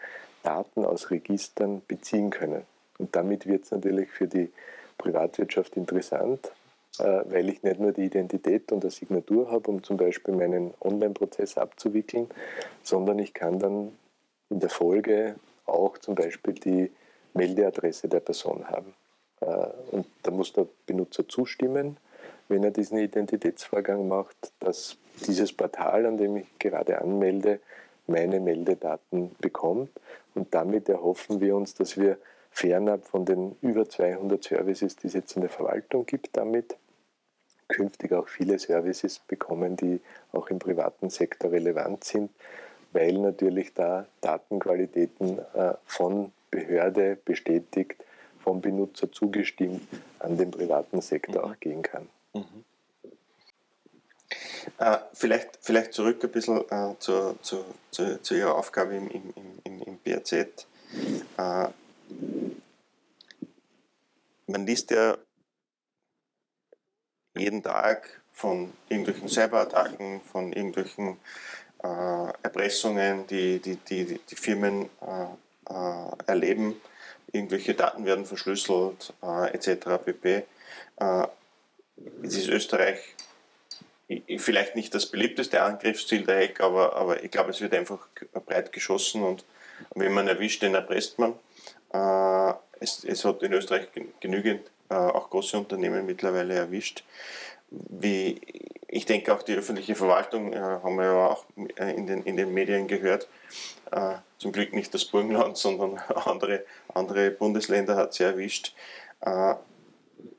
Daten 0.44 0.86
aus 0.86 1.12
Registern 1.12 1.82
beziehen 1.88 2.30
können. 2.30 2.64
Und 2.98 3.16
damit 3.16 3.46
wird 3.46 3.66
es 3.66 3.72
natürlich 3.72 4.10
für 4.10 4.28
die 4.28 4.52
Privatwirtschaft 4.98 5.76
interessant, 5.76 6.52
weil 6.98 7.50
ich 7.50 7.62
nicht 7.62 7.80
nur 7.80 7.92
die 7.92 8.06
Identität 8.06 8.72
und 8.72 8.84
eine 8.84 8.90
Signatur 8.90 9.52
habe, 9.52 9.70
um 9.70 9.84
zum 9.84 9.98
Beispiel 9.98 10.34
meinen 10.34 10.74
Online-Prozess 10.80 11.58
abzuwickeln, 11.58 12.28
sondern 12.82 13.20
ich 13.20 13.34
kann 13.34 13.60
dann 13.60 13.92
in 14.50 14.62
der 14.62 14.70
Folge 14.70 15.36
auch 15.68 15.98
zum 15.98 16.16
Beispiel 16.16 16.54
die 16.54 16.92
Meldeadresse 17.34 18.08
der 18.08 18.20
Person 18.20 18.68
haben. 18.68 18.94
Äh, 19.42 19.68
und 19.92 20.08
da 20.24 20.32
muss 20.32 20.54
der 20.54 20.68
Benutzer 20.86 21.28
zustimmen, 21.28 21.98
wenn 22.50 22.64
er 22.64 22.72
diesen 22.72 22.98
Identitätsvorgang 22.98 24.08
macht, 24.08 24.52
dass 24.60 24.98
dieses 25.26 25.54
Portal, 25.54 26.06
an 26.06 26.18
dem 26.18 26.38
ich 26.38 26.60
gerade 26.60 27.02
anmelde, 27.02 27.60
meine 28.08 28.40
Meldedaten 28.40 29.36
bekommt. 29.40 29.90
Und 30.34 30.54
damit 30.54 30.88
erhoffen 30.88 31.42
wir 31.42 31.56
uns, 31.56 31.74
dass 31.74 31.98
wir 31.98 32.18
fernab 32.52 33.06
von 33.06 33.26
den 33.26 33.56
über 33.62 33.88
200 33.88 34.44
Services, 34.44 34.96
die 34.96 35.08
es 35.08 35.14
jetzt 35.14 35.36
in 35.36 35.42
der 35.42 35.50
Verwaltung 35.50 36.06
gibt, 36.06 36.36
damit 36.38 36.78
künftig 37.68 38.14
auch 38.14 38.28
viele 38.28 38.58
Services 38.60 39.20
bekommen, 39.20 39.76
die 39.76 40.00
auch 40.32 40.50
im 40.50 40.60
privaten 40.60 41.10
Sektor 41.10 41.52
relevant 41.52 42.04
sind, 42.04 42.32
weil 42.94 43.14
natürlich 43.14 43.74
da 43.74 44.06
Datenqualitäten 44.22 45.40
äh, 45.54 45.74
von 45.86 46.32
Behörde 46.52 47.18
bestätigt, 47.24 48.04
vom 48.40 48.62
Benutzer 48.62 49.12
zugestimmt 49.12 49.82
an 50.20 50.38
den 50.38 50.52
privaten 50.52 51.02
Sektor 51.02 51.46
mhm. 51.46 51.52
auch 51.52 51.60
gehen 51.60 51.82
kann. 51.82 52.08
Mhm. 52.34 52.64
Äh, 54.80 54.98
vielleicht, 55.14 55.58
vielleicht 55.62 55.94
zurück 55.94 56.24
ein 56.24 56.32
bisschen 56.32 56.62
äh, 56.70 56.96
zu, 57.00 57.38
zu, 57.42 57.64
zu, 57.92 58.22
zu, 58.22 58.36
Ihrer 58.36 58.56
Aufgabe 58.56 58.96
im, 58.96 59.10
im, 59.10 59.34
im, 59.64 59.82
im 59.82 59.98
BRZ. 60.00 60.34
Äh, 61.38 61.68
man 64.48 64.66
liest 64.66 64.92
ja 64.92 65.18
jeden 67.38 67.64
Tag 67.64 68.22
von 68.34 68.74
irgendwelchen 68.90 69.28
Cyberattacken, 69.28 70.22
von 70.22 70.54
irgendwelchen 70.54 71.18
Erpressungen, 71.82 73.28
die 73.28 73.60
die, 73.60 73.76
die, 73.76 74.20
die 74.20 74.36
Firmen 74.36 74.90
äh, 75.02 75.74
äh, 75.74 76.12
erleben, 76.26 76.80
irgendwelche 77.32 77.74
Daten 77.74 78.06
werden 78.06 78.26
verschlüsselt, 78.26 79.14
etc. 79.22 80.00
pp. 80.04 80.44
Jetzt 82.24 82.38
ist 82.38 82.48
Österreich 82.48 83.00
vielleicht 84.38 84.76
nicht 84.76 84.96
das 84.96 85.08
beliebteste 85.08 85.62
Angriffsziel 85.62 86.24
der 86.24 86.42
Hack, 86.42 86.62
aber, 86.62 86.96
aber 86.96 87.24
ich 87.24 87.32
glaube, 87.32 87.52
es 87.52 87.60
wird 87.60 87.74
einfach 87.74 88.08
breit 88.46 88.72
geschossen 88.72 89.24
und 89.24 89.44
wenn 89.96 90.14
man 90.14 90.28
erwischt, 90.28 90.62
den 90.62 90.76
erpresst 90.76 91.20
man. 91.20 91.34
Äh, 91.94 92.54
es, 92.80 93.04
es, 93.04 93.26
hat 93.26 93.44
in 93.44 93.54
Österreich 93.54 93.88
genügend 94.20 94.62
äh, 94.90 94.96
auch 94.96 95.30
große 95.30 95.58
Unternehmen 95.58 96.06
mittlerweile 96.06 96.56
erwischt. 96.56 97.04
Wie, 97.70 98.40
ich 98.88 99.06
denke 99.06 99.34
auch 99.34 99.44
die 99.44 99.56
öffentliche 99.56 99.96
Verwaltung, 99.96 100.54
äh, 100.54 100.58
haben 100.58 100.96
wir 100.96 101.06
ja 101.06 101.28
auch 101.28 101.46
äh, 101.78 101.94
in 101.94 102.08
den, 102.08 102.24
in 102.24 102.38
den 102.38 102.54
Medien 102.54 102.88
gehört, 102.88 103.28
äh, 103.92 104.16
zum 104.38 104.52
Glück 104.52 104.74
nicht 104.74 104.94
das 104.94 105.06
Burgenland, 105.06 105.58
sondern 105.58 105.98
andere, 106.26 106.66
andere 106.94 107.32
Bundesländer 107.32 107.96
hat 107.96 108.14
sie 108.14 108.24
erwischt. 108.24 108.74
Äh, 109.22 109.56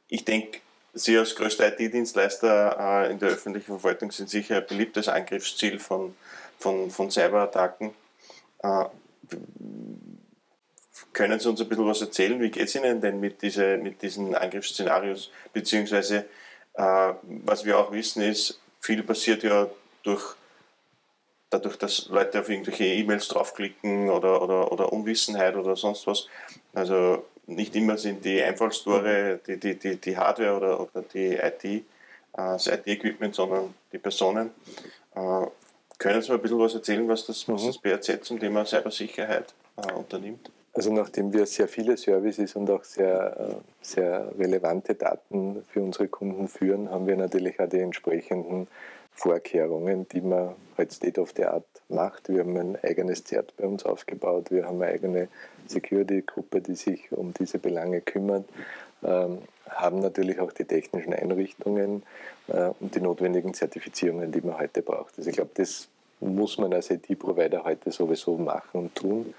ich 0.09 0.25
denke, 0.25 0.61
Sie 0.95 1.17
als 1.17 1.37
größter 1.37 1.79
IT-Dienstleister 1.79 3.05
äh, 3.07 3.13
in 3.13 3.19
der 3.19 3.31
öffentlichen 3.31 3.79
Verwaltung 3.79 4.11
sind 4.11 4.29
sicher 4.29 4.57
ein 4.57 4.67
beliebtes 4.67 5.07
Angriffsziel 5.09 5.79
von, 5.79 6.15
von, 6.59 6.91
von 6.91 7.11
Cyberattacken. 7.11 7.95
Äh, 8.63 8.85
können 11.13 11.39
Sie 11.39 11.49
uns 11.49 11.61
ein 11.61 11.69
bisschen 11.69 11.87
was 11.87 12.01
erzählen? 12.01 12.41
Wie 12.41 12.51
geht 12.51 12.65
es 12.65 12.75
Ihnen 12.75 13.01
denn 13.01 13.21
mit, 13.21 13.43
diese, 13.43 13.77
mit 13.77 14.03
diesen 14.03 14.35
Angriffsszenarios? 14.35 15.31
Beziehungsweise, 15.53 16.25
was 16.79 17.65
wir 17.65 17.79
auch 17.79 17.91
wissen, 17.91 18.23
ist, 18.23 18.61
viel 18.81 19.03
passiert 19.03 19.43
ja 19.43 19.69
durch, 20.05 20.37
dadurch, 21.51 21.77
dass 21.77 22.09
Leute 22.09 22.41
auf 22.41 22.49
irgendwelche 22.49 22.85
E-Mails 22.85 23.29
draufklicken 23.29 24.11
oder, 24.11 24.41
oder, 24.41 24.71
oder 24.71 24.93
Unwissenheit 24.93 25.57
oder 25.57 25.75
sonst 25.77 26.07
was. 26.07 26.29
Also 26.75 27.25
nicht 27.47 27.75
immer 27.75 27.97
sind 27.97 28.25
die 28.25 28.43
Einfallstore 28.43 29.41
die, 29.47 29.59
die, 29.59 29.75
die, 29.79 29.97
die 29.97 30.17
Hardware 30.17 30.57
oder, 30.57 30.81
oder 30.81 31.03
die 31.03 31.35
IT, 31.35 31.65
äh, 31.65 31.83
das 32.33 32.67
IT-Equipment, 32.67 33.35
sondern 33.35 33.75
die 33.93 33.99
Personen. 33.99 34.51
Äh, 35.15 35.47
können 35.99 36.23
Sie 36.23 36.31
mir 36.31 36.37
ein 36.37 36.43
bisschen 36.43 36.59
was 36.61 36.75
erzählen, 36.75 37.09
was 37.09 37.27
das, 37.27 37.49
was 37.49 37.63
mhm. 37.63 37.67
das 37.67 37.79
BRZ 37.79 38.25
zum 38.25 38.39
Thema 38.39 38.65
Cybersicherheit 38.65 39.53
äh, 39.77 39.93
unternimmt? 39.93 40.51
Also 40.79 40.93
nachdem 40.93 41.33
wir 41.33 41.45
sehr 41.45 41.67
viele 41.67 41.97
Services 41.97 42.55
und 42.55 42.71
auch 42.71 42.85
sehr, 42.85 43.37
äh, 43.37 43.55
sehr 43.83 44.31
relevante 44.39 44.95
Daten 44.95 45.65
für 45.73 45.83
unsere 45.83 46.07
Kunden 46.07 46.47
führen, 46.47 46.89
haben 46.89 47.09
wir 47.09 47.17
natürlich 47.17 47.59
auch 47.59 47.69
die 47.69 47.81
entsprechenden 47.81 48.69
Vorkehrungen, 49.11 50.07
die 50.07 50.21
man 50.21 50.55
halt 50.77 50.93
State 50.93 51.21
of 51.21 51.33
the 51.37 51.47
Art 51.47 51.67
macht. 51.89 52.29
Wir 52.29 52.43
haben 52.45 52.57
ein 52.57 52.79
eigenes 52.81 53.25
ZERT 53.25 53.57
bei 53.57 53.67
uns 53.67 53.85
aufgebaut, 53.85 54.53
wir 54.53 54.67
haben 54.67 54.81
eine 54.81 54.93
eigene 54.93 55.29
Security-Gruppe, 55.67 56.61
die 56.61 56.77
sich 56.77 57.11
um 57.11 57.35
diese 57.35 57.59
Belange 57.59 58.01
kümmert, 58.01 58.45
ähm, 59.03 59.39
haben 59.69 59.99
natürlich 59.99 60.39
auch 60.39 60.53
die 60.53 60.65
technischen 60.65 61.13
Einrichtungen 61.13 62.05
äh, 62.47 62.71
und 62.79 62.95
die 62.95 63.01
notwendigen 63.01 63.53
Zertifizierungen, 63.53 64.31
die 64.31 64.43
man 64.43 64.61
heute 64.61 64.83
braucht. 64.83 65.19
Also 65.19 65.29
ich 65.29 65.35
glaube, 65.35 65.51
das 65.55 65.89
muss 66.21 66.57
man 66.57 66.73
als 66.73 66.89
IT-Provider 66.89 67.65
heute 67.65 67.91
sowieso 67.91 68.37
machen 68.37 68.79
und 68.79 68.95
tun. 68.95 69.35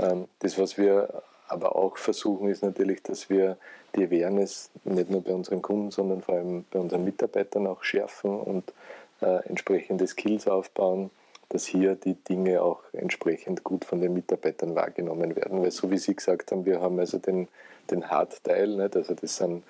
Ähm, 0.00 0.26
das, 0.40 0.58
was 0.58 0.78
wir 0.78 1.22
aber 1.48 1.76
auch 1.76 1.96
versuchen, 1.96 2.48
ist 2.48 2.62
natürlich, 2.62 3.02
dass 3.02 3.28
wir 3.30 3.56
die 3.94 4.04
Awareness 4.04 4.70
nicht 4.84 5.10
nur 5.10 5.22
bei 5.22 5.32
unseren 5.32 5.62
Kunden, 5.62 5.90
sondern 5.90 6.22
vor 6.22 6.36
allem 6.36 6.64
bei 6.70 6.78
unseren 6.78 7.04
Mitarbeitern 7.04 7.66
auch 7.66 7.82
schärfen 7.84 8.40
und 8.40 8.72
äh, 9.20 9.46
entsprechende 9.48 10.06
Skills 10.06 10.48
aufbauen, 10.48 11.10
dass 11.50 11.66
hier 11.66 11.94
die 11.94 12.14
Dinge 12.14 12.62
auch 12.62 12.82
entsprechend 12.92 13.62
gut 13.62 13.84
von 13.84 14.00
den 14.00 14.14
Mitarbeitern 14.14 14.74
wahrgenommen 14.74 15.36
werden. 15.36 15.62
Weil 15.62 15.70
so 15.70 15.90
wie 15.90 15.98
Sie 15.98 16.14
gesagt 16.14 16.50
haben, 16.50 16.64
wir 16.64 16.80
haben 16.80 16.98
also 16.98 17.18
den, 17.18 17.48
den 17.90 18.10
Hard-Teil, 18.10 18.76
nicht? 18.76 18.96
also 18.96 19.14
das 19.14 19.36
sind 19.36 19.62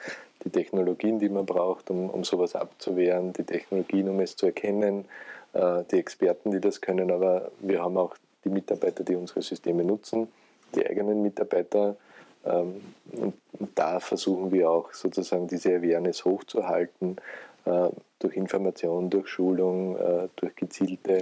die 0.45 0.51
Technologien, 0.51 1.19
die 1.19 1.29
man 1.29 1.47
braucht, 1.47 1.91
um, 1.91 2.09
um 2.11 2.25
sowas 2.25 2.55
abzuwehren, 2.55 3.33
die 3.33 3.45
Technologien, 3.45 4.09
um 4.09 4.21
es 4.21 4.37
zu 4.37 4.47
erkennen, 4.47 5.07
äh, 5.53 5.83
die 5.91 5.99
Experten, 5.99 6.51
die 6.51 6.61
das 6.61 6.81
können, 6.81 7.11
aber 7.11 7.51
wir 7.61 7.83
haben 7.83 7.97
auch 7.97 8.17
die 8.45 8.51
Mitarbeiter, 8.51 9.05
die 9.05 9.17
unsere 9.17 9.43
Systeme 9.43 9.85
nutzen, 9.85 10.29
die 10.75 10.87
eigenen 10.87 11.23
Mitarbeiter. 11.23 11.97
Ähm, 12.45 12.83
und 13.13 13.35
da 13.75 14.01
versuchen 14.01 14.53
wir 14.53 14.71
auch 14.71 14.93
sozusagen 14.93 15.47
diese 15.47 15.77
Awareness 15.77 16.25
hochzuhalten 16.25 17.17
äh, 17.65 17.89
durch 18.19 18.37
Information, 18.37 19.11
durch 19.11 19.29
Schulung, 19.29 19.97
äh, 19.97 20.29
durch 20.37 20.55
gezielte 20.55 21.19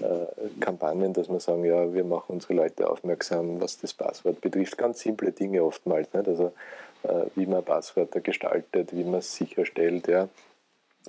äh, 0.00 0.26
Kampagnen, 0.60 1.12
dass 1.12 1.28
wir 1.28 1.40
sagen, 1.40 1.64
ja, 1.64 1.92
wir 1.92 2.04
machen 2.04 2.34
unsere 2.34 2.54
Leute 2.54 2.88
aufmerksam, 2.88 3.60
was 3.60 3.78
das 3.78 3.92
Passwort 3.92 4.40
betrifft. 4.40 4.78
Ganz 4.78 5.00
simple 5.00 5.32
Dinge 5.32 5.62
oftmals. 5.62 6.12
Nicht? 6.12 6.28
Also 6.28 6.52
wie 7.34 7.46
man 7.46 7.64
Passwörter 7.64 8.20
gestaltet, 8.20 8.94
wie 8.94 9.02
man 9.02 9.18
es 9.18 9.34
sicherstellt, 9.34 10.06
ja. 10.06 10.28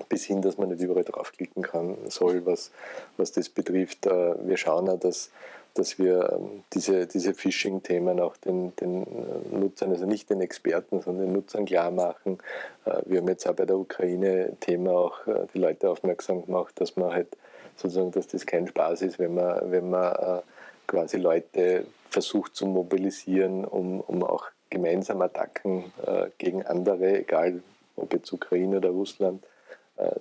Bis 0.10 0.25
hin, 0.25 0.41
dass 0.41 0.58
man 0.58 0.69
nicht 0.69 0.82
überall 0.82 1.03
draufklicken 1.03 1.63
kann 1.63 1.97
soll, 2.10 2.45
was, 2.45 2.71
was 3.17 3.32
das 3.32 3.49
betrifft. 3.49 4.06
Wir 4.06 4.58
schauen 4.58 4.89
auch, 4.89 4.99
dass 4.99 5.32
dass 5.73 5.97
wir 5.97 6.32
ähm, 6.34 6.63
diese, 6.73 7.08
diese 7.08 7.34
Phishing-Themen 7.34 8.19
auch 8.19 8.38
den, 8.38 8.75
den 8.75 9.03
äh, 9.03 9.56
Nutzern, 9.56 9.91
also 9.91 10.06
nicht 10.06 10.29
den 10.29 10.41
Experten, 10.41 11.01
sondern 11.01 11.25
den 11.25 11.34
Nutzern 11.34 11.65
klar 11.65 11.91
machen. 11.91 12.38
Äh, 12.86 13.01
wir 13.06 13.19
haben 13.19 13.27
jetzt 13.27 13.47
auch 13.47 13.56
bei 13.56 13.65
der 13.65 13.77
Ukraine-Thema 13.77 14.91
auch 14.91 15.27
äh, 15.27 15.47
die 15.53 15.60
Leute 15.60 15.89
aufmerksam 15.89 16.45
gemacht, 16.45 16.79
dass 16.79 16.95
man 16.95 17.12
halt 17.12 17.36
sozusagen, 17.75 18.12
dass 18.12 18.27
das 18.27 18.45
kein 18.45 18.67
Spaß 18.67 19.01
ist, 19.01 19.17
wenn 19.17 19.34
man, 19.34 19.71
wenn 19.71 19.89
man 19.89 20.43
quasi 20.86 21.17
Leute 21.17 21.88
versucht 22.08 22.56
zu 22.56 22.67
mobilisieren, 22.67 23.65
um, 23.65 23.99
um 23.99 24.23
auch 24.23 24.45
gemeinsam 24.69 25.23
Attacken 25.23 25.91
gegen 26.38 26.63
andere, 26.63 27.21
egal 27.21 27.63
ob 27.95 28.13
jetzt 28.13 28.32
Ukraine 28.32 28.77
oder 28.77 28.89
Russland, 28.89 29.43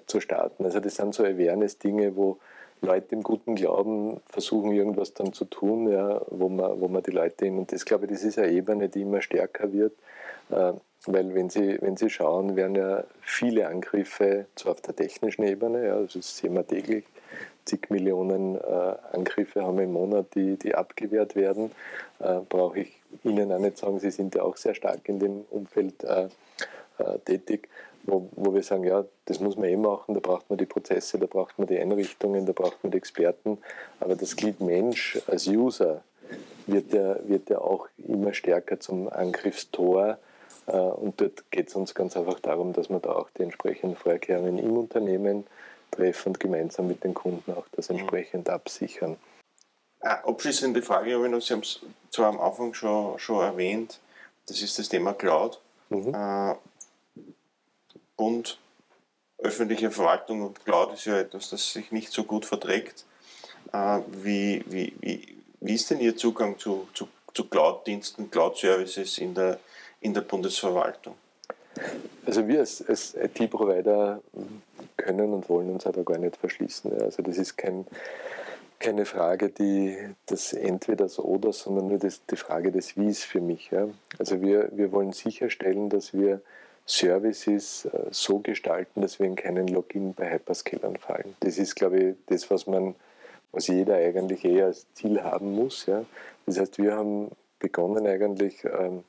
zu 0.07 0.21
starten. 0.21 0.65
Also 0.65 0.81
das 0.81 0.97
sind 0.97 1.15
so 1.15 1.25
Awareness-Dinge, 1.25 2.15
wo 2.15 2.39
Leute 2.83 3.15
im 3.15 3.23
guten 3.23 3.55
Glauben 3.55 4.21
versuchen, 4.27 4.73
irgendwas 4.73 5.15
dann 5.15 5.33
zu 5.33 5.45
tun, 5.45 5.89
ja, 5.89 6.21
wo, 6.29 6.49
man, 6.49 6.81
wo 6.81 6.89
man 6.89 7.03
die 7.03 7.13
Leute 7.13 7.47
in, 7.47 7.59
und 7.59 7.73
das 7.73 7.85
glaube 7.85 8.07
ich, 8.07 8.11
das 8.11 8.25
ist 8.25 8.39
eine 8.39 8.51
Ebene, 8.51 8.89
die 8.89 9.03
immer 9.03 9.23
stärker 9.23 9.73
wird, 9.73 9.93
äh, 10.51 10.73
weil 11.07 11.35
wenn 11.35 11.49
Sie, 11.49 11.79
wenn 11.81 11.97
Sie 11.97 12.11
schauen, 12.11 12.57
werden 12.57 12.75
ja 12.75 13.05
viele 13.21 13.69
Angriffe, 13.69 14.47
zwar 14.57 14.73
auf 14.73 14.81
der 14.81 14.97
technischen 14.97 15.45
Ebene, 15.45 15.87
ja, 15.87 16.01
das 16.01 16.37
sehen 16.37 16.55
wir 16.55 16.67
täglich, 16.67 17.05
zig 17.65 17.89
Millionen 17.91 18.57
äh, 18.57 18.95
Angriffe 19.13 19.63
haben 19.63 19.77
wir 19.77 19.85
im 19.85 19.93
Monat, 19.93 20.35
die, 20.35 20.57
die 20.57 20.75
abgewehrt 20.75 21.37
werden, 21.37 21.71
äh, 22.19 22.41
brauche 22.49 22.81
ich 22.81 23.01
Ihnen 23.23 23.53
auch 23.53 23.61
nicht 23.61 23.79
sagen, 23.79 24.01
Sie 24.01 24.11
sind 24.11 24.35
ja 24.35 24.43
auch 24.43 24.57
sehr 24.57 24.75
stark 24.75 25.09
in 25.09 25.21
dem 25.21 25.45
Umfeld 25.51 26.03
äh, 26.03 26.29
äh, 26.99 27.19
tätig 27.25 27.69
wo, 28.05 28.29
wo 28.33 28.55
wir 28.55 28.63
sagen, 28.63 28.85
ja, 28.85 29.05
das 29.27 29.41
muss 29.41 29.57
man 29.57 29.69
eh 29.69 29.77
machen, 29.77 30.15
da 30.15 30.21
braucht 30.21 30.49
man 30.51 30.59
die 30.59 30.67
Prozesse, 30.67 31.19
da 31.19 31.27
braucht 31.27 31.59
man 31.59 31.67
die 31.67 31.79
Einrichtungen, 31.79 32.47
da 32.47 32.53
braucht 32.53 32.83
man 32.83 32.91
die 32.91 32.99
Experten, 32.99 33.59
aber 34.01 34.17
das 34.17 34.37
Glied 34.37 34.61
Mensch 34.61 35.21
als 35.27 35.47
User 35.47 36.03
wird 36.67 36.93
ja, 36.93 37.17
wird 37.29 37.51
ja 37.51 37.59
auch 37.59 37.89
immer 37.99 38.35
stärker 38.35 38.81
zum 38.81 39.09
Angriffstor 39.09 40.19
äh, 40.67 40.77
und 40.77 41.21
dort 41.21 41.51
geht 41.51 41.69
es 41.69 41.75
uns 41.75 41.95
ganz 41.95 42.17
einfach 42.17 42.41
darum, 42.41 42.73
dass 42.73 42.89
wir 42.91 42.99
da 42.99 43.13
auch 43.13 43.31
die 43.31 43.43
entsprechenden 43.43 43.97
Vorkehrungen 43.97 44.59
im 44.59 44.77
Unternehmen 44.77 45.47
treffen 45.91 46.31
und 46.31 46.41
gemeinsam 46.41 46.89
mit 46.89 47.05
den 47.05 47.15
Kunden 47.15 47.53
auch 47.53 47.67
das 47.73 47.91
entsprechend 47.91 48.49
absichern. 48.49 49.17
Abschließende 50.01 50.83
Frage, 50.83 51.11
Sie 51.41 51.53
haben 51.53 51.61
es 51.61 51.81
zwar 52.11 52.29
am 52.29 52.41
Anfang 52.41 52.75
schon, 52.75 53.19
schon 53.19 53.41
erwähnt, 53.41 54.01
das 54.47 54.61
ist 54.61 54.79
das 54.79 54.89
Thema 54.89 55.13
Cloud. 55.13 55.61
Mhm. 55.91 56.15
Äh, 56.15 56.55
Bund, 58.17 58.59
öffentliche 59.39 59.91
Verwaltung 59.91 60.43
und 60.43 60.65
Cloud 60.65 60.95
ist 60.95 61.05
ja 61.07 61.19
etwas, 61.19 61.51
das 61.51 61.73
sich 61.73 61.91
nicht 61.93 62.13
so 62.13 62.25
gut 62.25 62.47
verträgt. 62.47 63.05
Äh, 63.73 64.01
wie, 64.11 64.65
wie, 64.69 64.95
wie, 65.01 65.37
wie 65.61 65.75
ist 65.75 65.91
denn 65.91 66.01
Ihr 66.01 66.17
Zugang 66.17 66.59
zu, 66.59 66.89
zu, 66.95 67.09
zu 67.35 67.49
Cloud-Diensten, 67.49 68.31
Cloud-Services 68.31 69.19
in 69.19 69.35
der, 69.35 69.59
in 70.01 70.15
der 70.15 70.23
Bundesverwaltung? 70.23 71.15
Also 72.27 72.47
wir 72.47 72.61
als, 72.61 72.87
als 72.87 73.15
IT-Provider 73.15 74.21
können 74.97 75.33
und 75.33 75.49
wollen 75.49 75.71
uns 75.71 75.87
aber 75.87 76.05
gar 76.05 76.19
nicht 76.19 76.37
verschließen. 76.37 77.01
Also 77.01 77.23
das 77.23 77.39
ist 77.39 77.57
kein, 77.57 77.87
keine 78.79 79.07
Frage, 79.07 79.49
die 79.49 79.97
das 80.27 80.53
entweder 80.53 81.09
so 81.09 81.23
oder, 81.23 81.53
sondern 81.53 81.89
nur 81.89 81.99
das, 81.99 82.25
die 82.27 82.37
Frage 82.37 82.71
des 82.71 82.97
Wies 82.97 83.25
für 83.25 83.41
mich. 83.41 83.71
Also 84.19 84.43
wir, 84.43 84.71
wir 84.73 84.93
wollen 84.93 85.13
sicherstellen, 85.13 85.89
dass 85.89 86.13
wir 86.13 86.43
Services 86.87 87.87
äh, 87.87 88.07
so 88.11 88.39
gestalten, 88.39 89.03
dass 89.03 89.19
wir 89.19 89.27
in 89.27 89.37
keinen 89.37 89.69
Login 89.69 90.15
bei 90.15 90.33
Hyperscalern 90.33 90.97
fallen. 90.97 91.37
Das 91.41 91.59
ist, 91.59 91.75
glaube 91.75 91.99
ich, 91.99 92.17
das, 92.27 92.51
was 92.51 92.67
man, 92.67 92.95
was 93.53 93.69
jeder 93.69 93.97
eigentlich 93.97 94.45
eher 94.45 94.67
als 94.67 94.87
Ziel 94.95 95.23
haben 95.23 95.55
muss. 95.55 95.87
Ja. 95.87 96.05
Das 96.47 96.59
heißt, 96.59 96.79
wir 96.79 96.95
haben 96.95 97.31
begonnen 97.59 98.07
eigentlich 98.07 98.65
ähm, 98.65 99.05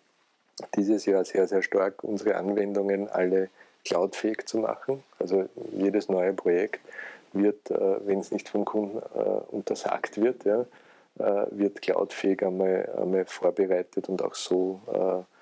dieses 0.76 1.06
Jahr 1.06 1.26
sehr, 1.26 1.48
sehr 1.48 1.64
stark 1.64 2.04
unsere 2.04 2.36
Anwendungen 2.36 3.10
alle 3.10 3.50
cloudfähig 3.84 4.46
zu 4.46 4.60
machen. 4.60 5.04
Also 5.20 5.50
jedes 5.72 6.08
neue 6.08 6.34
Projekt 6.34 6.80
wird, 7.34 7.72
äh, 7.72 8.08
wenn 8.08 8.20
es 8.20 8.32
nicht 8.32 8.50
vom 8.50 8.64
Kunden 8.64 9.00
äh, 9.00 9.20
untersagt 9.50 10.22
wird, 10.22 10.46
ja, 10.46 10.66
äh, 11.20 11.46
wird 11.50 11.82
cloudfähig 11.82 12.44
einmal, 12.44 12.90
einmal 12.98 13.26
vorbereitet 13.26 14.08
und 14.10 14.22
auch 14.22 14.36
so 14.36 14.82
äh, 14.88 15.33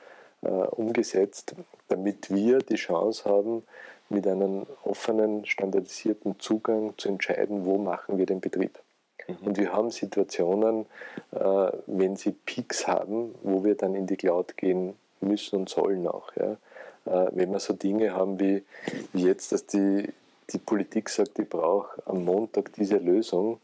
umgesetzt, 0.41 1.56
damit 1.88 2.34
wir 2.34 2.60
die 2.60 2.75
Chance 2.75 3.30
haben, 3.30 3.63
mit 4.12 4.27
einem 4.27 4.65
offenen, 4.84 5.45
standardisierten 5.45 6.39
Zugang 6.39 6.93
zu 6.97 7.10
entscheiden, 7.10 7.65
wo 7.65 7.77
machen 7.77 8.17
wir 8.17 8.25
den 8.25 8.41
Betrieb. 8.41 8.80
Mhm. 9.27 9.47
Und 9.47 9.58
wir 9.58 9.73
haben 9.73 9.89
Situationen, 9.89 10.86
äh, 11.32 11.71
wenn 11.88 12.15
sie 12.15 12.32
Peaks 12.32 12.88
haben, 12.88 13.34
wo 13.41 13.63
wir 13.63 13.75
dann 13.75 13.95
in 13.95 14.08
die 14.08 14.17
Cloud 14.17 14.58
gehen 14.58 14.95
müssen 15.21 15.60
und 15.60 15.69
sollen 15.69 16.08
auch. 16.08 16.32
Ja. 16.36 16.58
Äh, 17.06 17.32
wenn 17.32 17.51
wir 17.51 17.60
so 17.60 17.73
Dinge 17.73 18.13
haben 18.13 18.39
wie, 18.39 18.63
wie 19.13 19.23
jetzt, 19.23 19.51
dass 19.51 19.65
die, 19.65 20.10
die 20.51 20.58
Politik 20.58 21.10
sagt, 21.10 21.39
ich 21.39 21.49
brauche 21.49 22.01
am 22.06 22.25
Montag 22.25 22.73
diese 22.73 22.97
Lösung, 22.97 23.60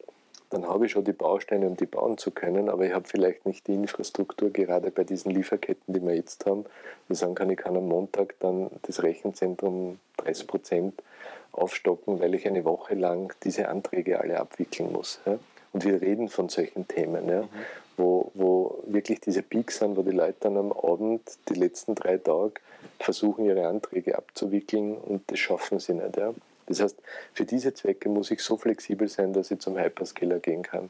dann 0.50 0.68
habe 0.68 0.86
ich 0.86 0.94
schon 0.94 1.04
die 1.04 1.14
Bausteine, 1.14 1.68
um 1.68 1.76
die 1.76 1.86
bauen 1.86 2.18
zu 2.18 2.32
können, 2.32 2.70
aber 2.70 2.86
ich 2.86 2.94
habe 2.94 3.08
vielleicht 3.08 3.46
nicht 3.46 3.68
die 3.68 3.74
Infrastruktur, 3.74 4.50
gerade 4.50 4.92
bei 4.92 5.04
diesen 5.04 5.32
Lieferketten, 5.32 5.94
die 5.94 6.02
wir 6.02 6.16
jetzt 6.16 6.46
haben. 6.46 6.66
Wir 7.08 7.16
sagen 7.16 7.36
kann, 7.36 7.50
ich 7.50 7.58
kann 7.58 7.76
am 7.76 7.88
Montag 7.88 8.36
dann 8.40 8.70
das 8.84 9.04
Rechenzentrum 9.04 10.00
30 10.18 10.48
Prozent 10.48 11.04
aufstocken, 11.52 12.20
weil 12.20 12.34
ich 12.34 12.48
eine 12.48 12.64
Woche 12.64 12.96
lang 12.96 13.34
diese 13.44 13.68
Anträge 13.68 14.20
alle 14.20 14.40
abwickeln 14.40 14.92
muss. 14.92 15.20
Ja? 15.26 15.38
Und 15.74 15.84
wir 15.84 16.02
reden 16.02 16.30
von 16.30 16.50
solchen 16.50 16.88
Themen, 16.88 17.28
ja? 17.28 17.42
Mhm. 17.42 17.50
wo, 17.98 18.32
wo 18.34 18.84
wirklich 18.88 19.20
diese 19.20 19.42
Peaks 19.42 19.80
sind, 19.80 19.98
wo 19.98 20.02
die 20.02 20.12
Leute 20.12 20.38
dann 20.42 20.58
am 20.58 20.72
Abend 20.72 21.22
die 21.50 21.56
letzten 21.56 21.94
drei 21.94 22.18
Tage 22.18 22.54
versuchen, 23.00 23.46
ihre 23.46 23.68
Anträge 23.68 24.18
abzuwickeln 24.18 24.96
und 24.96 25.30
das 25.30 25.40
schaffen 25.40 25.80
sie 25.80 25.94
nicht. 25.94 26.16
Ja? 26.16 26.34
Das 26.68 26.82
heißt, 26.82 26.98
für 27.34 27.46
diese 27.46 27.74
Zwecke 27.74 28.10
muss 28.10 28.30
ich 28.32 28.42
so 28.42 28.58
flexibel 28.58 29.08
sein, 29.08 29.34
dass 29.34 29.52
ich 29.52 29.60
zum 29.60 29.78
Hyperscaler 29.78 30.40
gehen 30.40 30.64
kann. 30.64 30.90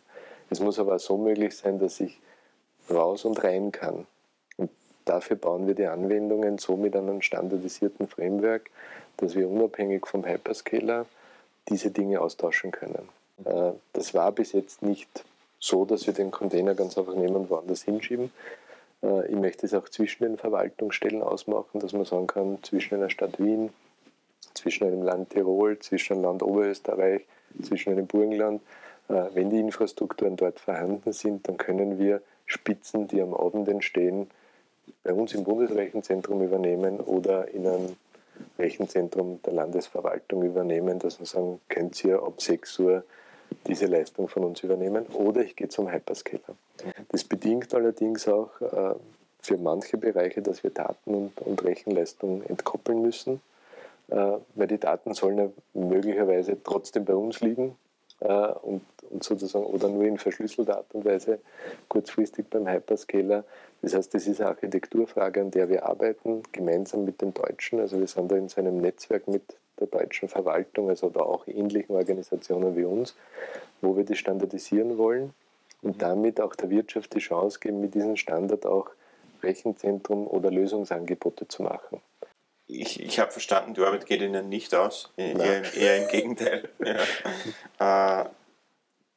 Es 0.49 0.59
muss 0.59 0.79
aber 0.79 0.95
auch 0.95 0.99
so 0.99 1.17
möglich 1.17 1.55
sein, 1.55 1.79
dass 1.79 1.99
ich 1.99 2.19
raus 2.89 3.25
und 3.25 3.43
rein 3.43 3.71
kann. 3.71 4.05
Und 4.57 4.71
dafür 5.05 5.35
bauen 5.35 5.67
wir 5.67 5.75
die 5.75 5.85
Anwendungen 5.85 6.57
so 6.57 6.75
mit 6.77 6.95
einem 6.95 7.21
standardisierten 7.21 8.07
Framework, 8.07 8.69
dass 9.17 9.35
wir 9.35 9.49
unabhängig 9.49 10.05
vom 10.05 10.25
Hyperscaler 10.25 11.05
diese 11.69 11.91
Dinge 11.91 12.21
austauschen 12.21 12.71
können. 12.71 13.09
Äh, 13.45 13.71
das 13.93 14.13
war 14.13 14.31
bis 14.31 14.53
jetzt 14.53 14.81
nicht 14.81 15.25
so, 15.59 15.85
dass 15.85 16.07
wir 16.07 16.13
den 16.13 16.31
Container 16.31 16.75
ganz 16.75 16.97
einfach 16.97 17.15
nehmen 17.15 17.35
und 17.35 17.49
woanders 17.49 17.83
hinschieben. 17.83 18.31
Äh, 19.03 19.27
ich 19.27 19.35
möchte 19.35 19.65
es 19.65 19.73
auch 19.73 19.89
zwischen 19.89 20.23
den 20.23 20.37
Verwaltungsstellen 20.37 21.21
ausmachen, 21.21 21.79
dass 21.79 21.93
man 21.93 22.05
sagen 22.05 22.27
kann, 22.27 22.59
zwischen 22.63 22.95
einer 22.95 23.09
Stadt 23.09 23.39
Wien, 23.39 23.71
zwischen 24.53 24.87
einem 24.87 25.03
Land 25.03 25.31
Tirol, 25.31 25.79
zwischen 25.79 26.13
einem 26.13 26.23
Land 26.23 26.43
Oberösterreich, 26.43 27.25
zwischen 27.61 27.91
einem 27.91 28.07
Burgenland. 28.07 28.61
Äh, 29.09 29.25
wenn 29.33 29.49
die 29.49 29.59
Infrastrukturen 29.59 30.35
dort 30.35 30.59
vorhanden 30.59 31.13
sind, 31.13 31.47
dann 31.47 31.57
können 31.57 31.99
wir 31.99 32.21
Spitzen, 32.45 33.07
die 33.07 33.21
am 33.21 33.33
Abend 33.33 33.67
entstehen, 33.67 34.29
bei 35.03 35.13
uns 35.13 35.33
im 35.33 35.43
Bundesrechenzentrum 35.43 36.41
übernehmen 36.41 36.99
oder 36.99 37.47
in 37.49 37.67
einem 37.67 37.95
Rechenzentrum 38.57 39.41
der 39.43 39.53
Landesverwaltung 39.53 40.43
übernehmen, 40.43 40.99
dass 40.99 41.19
wir 41.19 41.25
sagen, 41.25 41.59
könnt 41.69 42.03
ihr 42.03 42.21
ab 42.21 42.41
6 42.41 42.79
Uhr 42.79 43.03
diese 43.65 43.85
Leistung 43.85 44.27
von 44.27 44.43
uns 44.43 44.61
übernehmen 44.63 45.05
oder 45.07 45.41
ich 45.41 45.55
gehe 45.55 45.69
zum 45.69 45.91
Hyperscaler. 45.91 46.55
Das 47.09 47.23
bedingt 47.23 47.73
allerdings 47.73 48.27
auch 48.27 48.61
äh, 48.61 48.95
für 49.41 49.57
manche 49.57 49.97
Bereiche, 49.97 50.41
dass 50.41 50.63
wir 50.63 50.71
Daten 50.71 51.13
und, 51.13 51.41
und 51.41 51.63
Rechenleistung 51.63 52.43
entkoppeln 52.43 53.01
müssen. 53.01 53.41
Äh, 54.09 54.37
weil 54.55 54.67
die 54.67 54.79
Daten 54.79 55.13
sollen 55.13 55.37
ja 55.37 55.49
möglicherweise 55.73 56.57
trotzdem 56.63 57.03
bei 57.03 57.15
uns 57.15 57.41
liegen 57.41 57.75
äh, 58.21 58.27
und, 58.31 58.81
und 59.09 59.23
sozusagen 59.23 59.65
oder 59.65 59.89
nur 59.89 60.03
in 60.03 60.17
verschlüsselter 60.17 60.77
Art 60.77 60.93
und 60.93 61.03
Weise 61.03 61.39
kurzfristig 61.89 62.49
beim 62.49 62.69
Hyperscaler. 62.69 63.43
Das 63.81 63.93
heißt, 63.93 64.13
das 64.13 64.27
ist 64.27 64.39
eine 64.39 64.49
Architekturfrage, 64.51 65.41
an 65.41 65.51
der 65.51 65.67
wir 65.67 65.85
arbeiten, 65.85 66.41
gemeinsam 66.53 67.03
mit 67.03 67.21
den 67.21 67.33
Deutschen. 67.33 67.81
Also 67.81 67.99
wir 67.99 68.07
sind 68.07 68.31
da 68.31 68.37
in 68.37 68.47
so 68.47 68.61
einem 68.61 68.77
Netzwerk 68.77 69.27
mit 69.27 69.57
der 69.79 69.87
deutschen 69.87 70.29
Verwaltung, 70.29 70.89
also 70.89 71.09
da 71.09 71.19
auch 71.19 71.45
ähnlichen 71.45 71.95
Organisationen 71.95 72.77
wie 72.77 72.85
uns, 72.85 73.13
wo 73.81 73.97
wir 73.97 74.05
das 74.05 74.17
standardisieren 74.17 74.97
wollen 74.97 75.33
und 75.81 76.01
damit 76.01 76.39
auch 76.39 76.55
der 76.55 76.69
Wirtschaft 76.69 77.13
die 77.13 77.19
Chance 77.19 77.59
geben, 77.59 77.81
mit 77.81 77.93
diesem 77.93 78.15
Standard 78.15 78.65
auch 78.65 78.89
Rechenzentrum 79.43 80.27
oder 80.27 80.49
Lösungsangebote 80.49 81.47
zu 81.47 81.61
machen 81.61 82.01
ich, 82.67 82.99
ich 82.99 83.19
habe 83.19 83.31
verstanden, 83.31 83.73
die 83.73 83.81
Arbeit 83.81 84.05
geht 84.05 84.21
Ihnen 84.21 84.49
nicht 84.49 84.75
aus. 84.75 85.09
Eher, 85.15 85.73
eher 85.73 86.03
im 86.03 86.07
Gegenteil. 86.09 86.69
Ja. 87.79 88.21
Äh, 88.21 88.29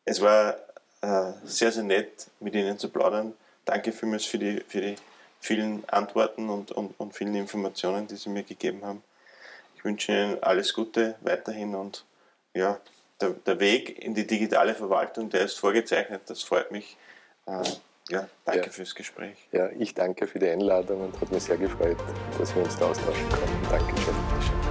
es 0.04 0.20
war 0.20 0.56
äh, 1.02 1.32
sehr, 1.44 1.72
sehr 1.72 1.82
nett, 1.82 2.28
mit 2.40 2.54
Ihnen 2.54 2.78
zu 2.78 2.88
plaudern. 2.88 3.34
Danke 3.64 3.92
vielmals 3.92 4.24
für 4.24 4.38
die, 4.38 4.62
für 4.66 4.80
die 4.80 4.96
vielen 5.40 5.88
Antworten 5.88 6.48
und, 6.48 6.72
und, 6.72 6.98
und 6.98 7.14
vielen 7.14 7.34
Informationen, 7.34 8.06
die 8.06 8.16
Sie 8.16 8.28
mir 8.28 8.42
gegeben 8.42 8.84
haben. 8.84 9.02
Ich 9.76 9.84
wünsche 9.84 10.12
Ihnen 10.12 10.42
alles 10.42 10.72
Gute 10.72 11.16
weiterhin 11.20 11.74
und 11.74 12.04
ja, 12.54 12.80
der, 13.20 13.30
der 13.30 13.60
Weg 13.60 14.02
in 14.02 14.14
die 14.14 14.26
digitale 14.26 14.74
Verwaltung, 14.74 15.30
der 15.30 15.42
ist 15.42 15.58
vorgezeichnet. 15.58 16.22
Das 16.26 16.42
freut 16.42 16.70
mich. 16.70 16.96
Äh, 17.46 17.62
ja, 18.10 18.28
danke 18.44 18.66
ja. 18.66 18.70
fürs 18.70 18.94
Gespräch. 18.94 19.48
Ja, 19.52 19.68
ich 19.78 19.94
danke 19.94 20.26
für 20.26 20.38
die 20.38 20.48
Einladung 20.48 21.02
und 21.02 21.20
hat 21.20 21.30
mich 21.30 21.42
sehr 21.42 21.56
gefreut, 21.56 21.96
dass 22.38 22.54
wir 22.54 22.62
uns 22.62 22.76
da 22.78 22.90
austauschen 22.90 23.28
konnten. 23.28 23.70
Dankeschön. 23.70 24.69